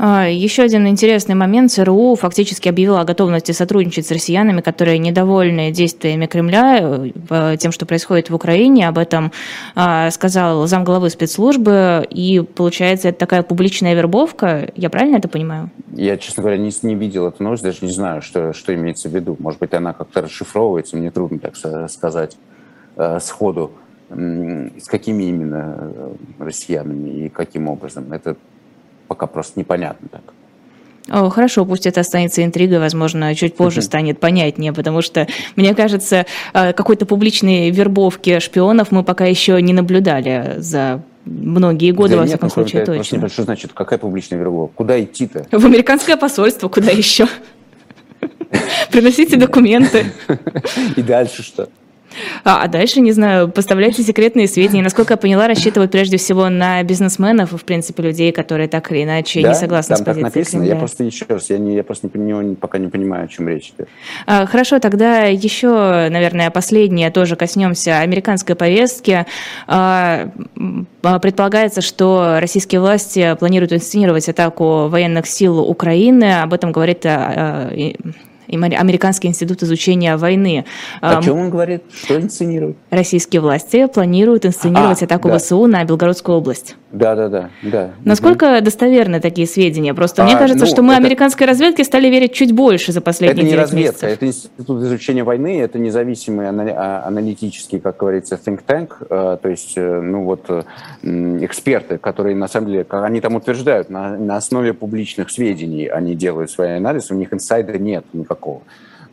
[0.00, 1.72] А, Еще один интересный момент.
[1.72, 7.84] ЦРУ фактически объявила о готовности сотрудничать с россиянами, которые недовольны действиями Кремля, э, тем, что
[7.84, 8.86] происходит в Украине.
[8.86, 9.32] Об этом
[9.74, 12.06] а, сказал замглавы спецслужбы.
[12.10, 14.70] И получается, это такая публичная вербовка.
[14.76, 15.70] Я правильно это понимаю?
[15.92, 19.14] Я, честно говоря, не, не видел эту новость, даже не знаю, что, что имеется в
[19.14, 19.36] виду.
[19.40, 21.56] Может быть, она как-то расшифровывается, мне трудно так
[21.90, 22.36] сказать
[22.96, 23.72] э, сходу.
[24.10, 28.12] С какими именно э, россиянами и каким образом?
[28.12, 28.36] Это
[29.08, 30.22] пока просто непонятно так.
[31.10, 36.26] О, хорошо, пусть это останется интригой, возможно, чуть позже станет понятнее, потому что, мне кажется,
[36.52, 42.26] э, какой-то публичной вербовки шпионов мы пока еще не наблюдали за многие годы, да во
[42.26, 43.16] всяком нет, случае, точно.
[43.16, 44.74] Не что значит, какая публичная вербовка?
[44.76, 45.46] Куда идти-то?
[45.50, 47.26] В американское посольство, куда еще?
[48.90, 50.12] Приносите документы.
[50.96, 51.68] И дальше что?
[52.44, 54.82] А, а дальше, не знаю, поставляйте секретные сведения.
[54.82, 59.04] Насколько я поняла, рассчитывают прежде всего на бизнесменов и, в принципе, людей, которые так или
[59.04, 59.50] иначе да?
[59.50, 60.60] не согласны там с позицией так написано.
[60.60, 60.74] Кремля.
[60.74, 63.48] Я просто еще раз, я, не, я просто не, не, пока не понимаю, о чем
[63.48, 63.88] речь идет.
[64.26, 69.26] А, хорошо, тогда еще, наверное, последнее тоже коснемся американской повестки.
[69.66, 70.30] А,
[71.22, 76.42] предполагается, что российские власти планируют инсценировать атаку военных сил Украины.
[76.42, 77.70] Об этом говорит а,
[78.50, 80.64] Американский институт изучения войны.
[81.00, 81.82] О чем он говорит?
[81.92, 82.76] Что инсценирует?
[82.90, 85.38] Российские власти планируют инсценировать а, атаку да.
[85.38, 86.76] ВСУ на Белгородскую область.
[86.90, 87.90] Да, да, да, да.
[88.04, 88.64] Насколько угу.
[88.64, 89.92] достоверны такие сведения?
[89.92, 91.02] Просто а, мне кажется, ну, что мы это...
[91.02, 94.10] американской разведке стали верить чуть больше за последние Это не разведка, месяцев.
[94.10, 99.74] это институт изучения войны, это независимый а, аналитический, как говорится, think tank, э, то есть,
[99.76, 100.62] э, ну вот, э,
[101.02, 106.50] эксперты, которые на самом деле, они там утверждают, на, на основе публичных сведений они делают
[106.50, 108.37] свой анализ, у них инсайда нет никакого.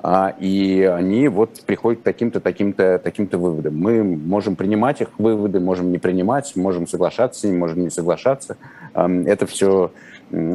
[0.01, 3.77] А, и они вот приходят к таким-то, таким-то, таким-то выводам.
[3.77, 8.57] Мы можем принимать их выводы, можем не принимать, можем соглашаться с ними, можем не соглашаться.
[8.93, 9.91] Это все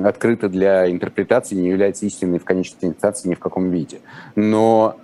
[0.05, 3.99] открыто для интерпретации, не является истиной в конечной инстанции ни в каком виде.
[4.37, 4.97] Но,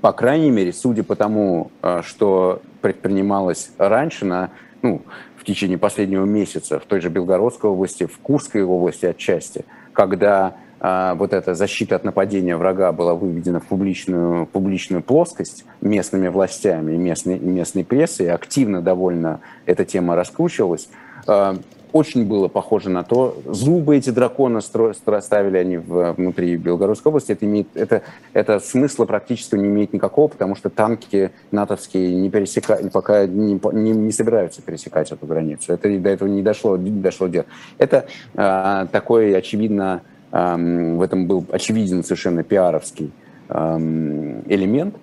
[0.00, 4.50] по крайней мере, судя по тому, а, что предпринималось раньше на
[4.82, 5.02] ну,
[5.36, 11.32] в течение последнего месяца в той же Белгородской области, в Курской области отчасти, когда вот
[11.32, 17.38] эта защита от нападения врага была выведена в публичную, публичную плоскость местными властями и местной,
[17.38, 20.88] местной прессой, и активно довольно эта тема раскручивалась,
[21.28, 21.56] а,
[21.92, 27.44] очень было похоже на то, зубы эти дракона стро, ставили они внутри Белгородской области, это,
[27.44, 28.02] имеет, это,
[28.32, 33.90] это смысла практически не имеет никакого, потому что танки натовские не пересекают, пока не, не,
[33.90, 35.72] не собираются пересекать эту границу.
[35.74, 37.44] Это до этого не дошло, не дошло дело.
[37.78, 40.02] Это а, такое, очевидно,
[40.32, 43.12] в этом был очевиден совершенно пиаровский
[43.48, 44.96] элемент.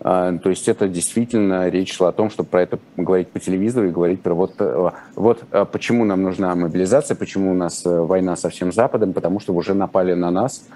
[0.00, 3.88] А, то есть это действительно речь шла о том, чтобы про это говорить по телевизору
[3.88, 8.00] и говорить про вот, э, вот э, почему нам нужна мобилизация, почему у нас э,
[8.00, 10.66] война со всем Западом, потому что уже напали на нас,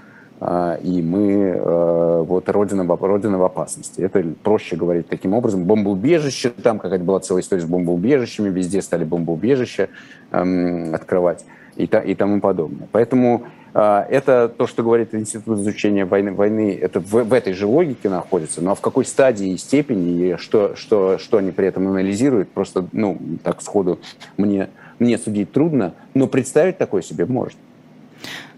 [0.41, 1.61] а, и мы
[2.25, 4.01] вот родина, родина в опасности.
[4.01, 5.65] Это проще говорить таким образом.
[5.65, 9.91] Бомбоубежище, там какая-то была целая история с бомбоубежищами, везде стали бомбоубежища
[10.31, 11.45] открывать
[11.77, 12.89] и, и тому подобное.
[12.91, 17.67] Поэтому а, это то, что говорит Институт изучения войны, войны это в, в этой же
[17.67, 21.87] логике находится, но в какой стадии и степени, и что, что, что они при этом
[21.89, 24.01] анализируют, просто, ну, так сходу
[24.37, 27.59] мне, мне судить трудно, но представить такое себе можно.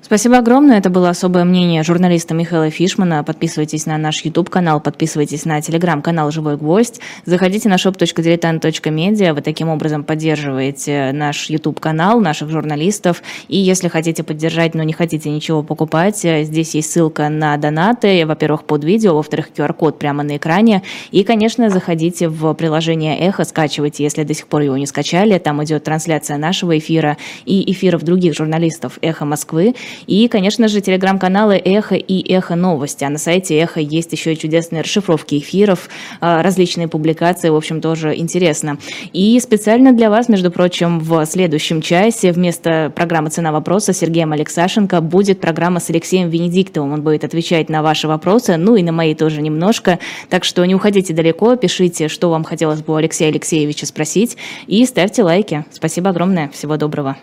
[0.04, 0.78] Спасибо огромное.
[0.78, 3.22] Это было особое мнение журналиста Михаила Фишмана.
[3.22, 7.00] Подписывайтесь на наш YouTube-канал, подписывайтесь на телеграм-канал «Живой гвоздь».
[7.24, 9.32] Заходите на shop.diletant.media.
[9.32, 13.22] Вы таким образом поддерживаете наш YouTube-канал, наших журналистов.
[13.46, 18.26] И если хотите поддержать, но не хотите ничего покупать, здесь есть ссылка на донаты.
[18.26, 20.82] Во-первых, под видео, во-вторых, QR-код прямо на экране.
[21.12, 25.38] И, конечно, заходите в приложение «Эхо», скачивайте, если до сих пор его не скачали.
[25.38, 29.74] Там идет трансляция нашего эфира и эфиров других журналистов «Эхо Москвы».
[30.06, 33.04] И, конечно же, телеграм-каналы «Эхо» и «Эхо новости».
[33.04, 35.88] А на сайте «Эхо» есть еще и чудесные расшифровки эфиров,
[36.20, 38.78] а, различные публикации, в общем, тоже интересно.
[39.12, 45.00] И специально для вас, между прочим, в следующем часе вместо программы «Цена вопроса» Сергеем Алексашенко
[45.00, 46.92] будет программа с Алексеем Венедиктовым.
[46.92, 49.98] Он будет отвечать на ваши вопросы, ну и на мои тоже немножко.
[50.28, 54.36] Так что не уходите далеко, пишите, что вам хотелось бы у Алексея Алексеевича спросить,
[54.66, 55.64] и ставьте лайки.
[55.72, 56.48] Спасибо огромное.
[56.50, 57.16] Всего доброго.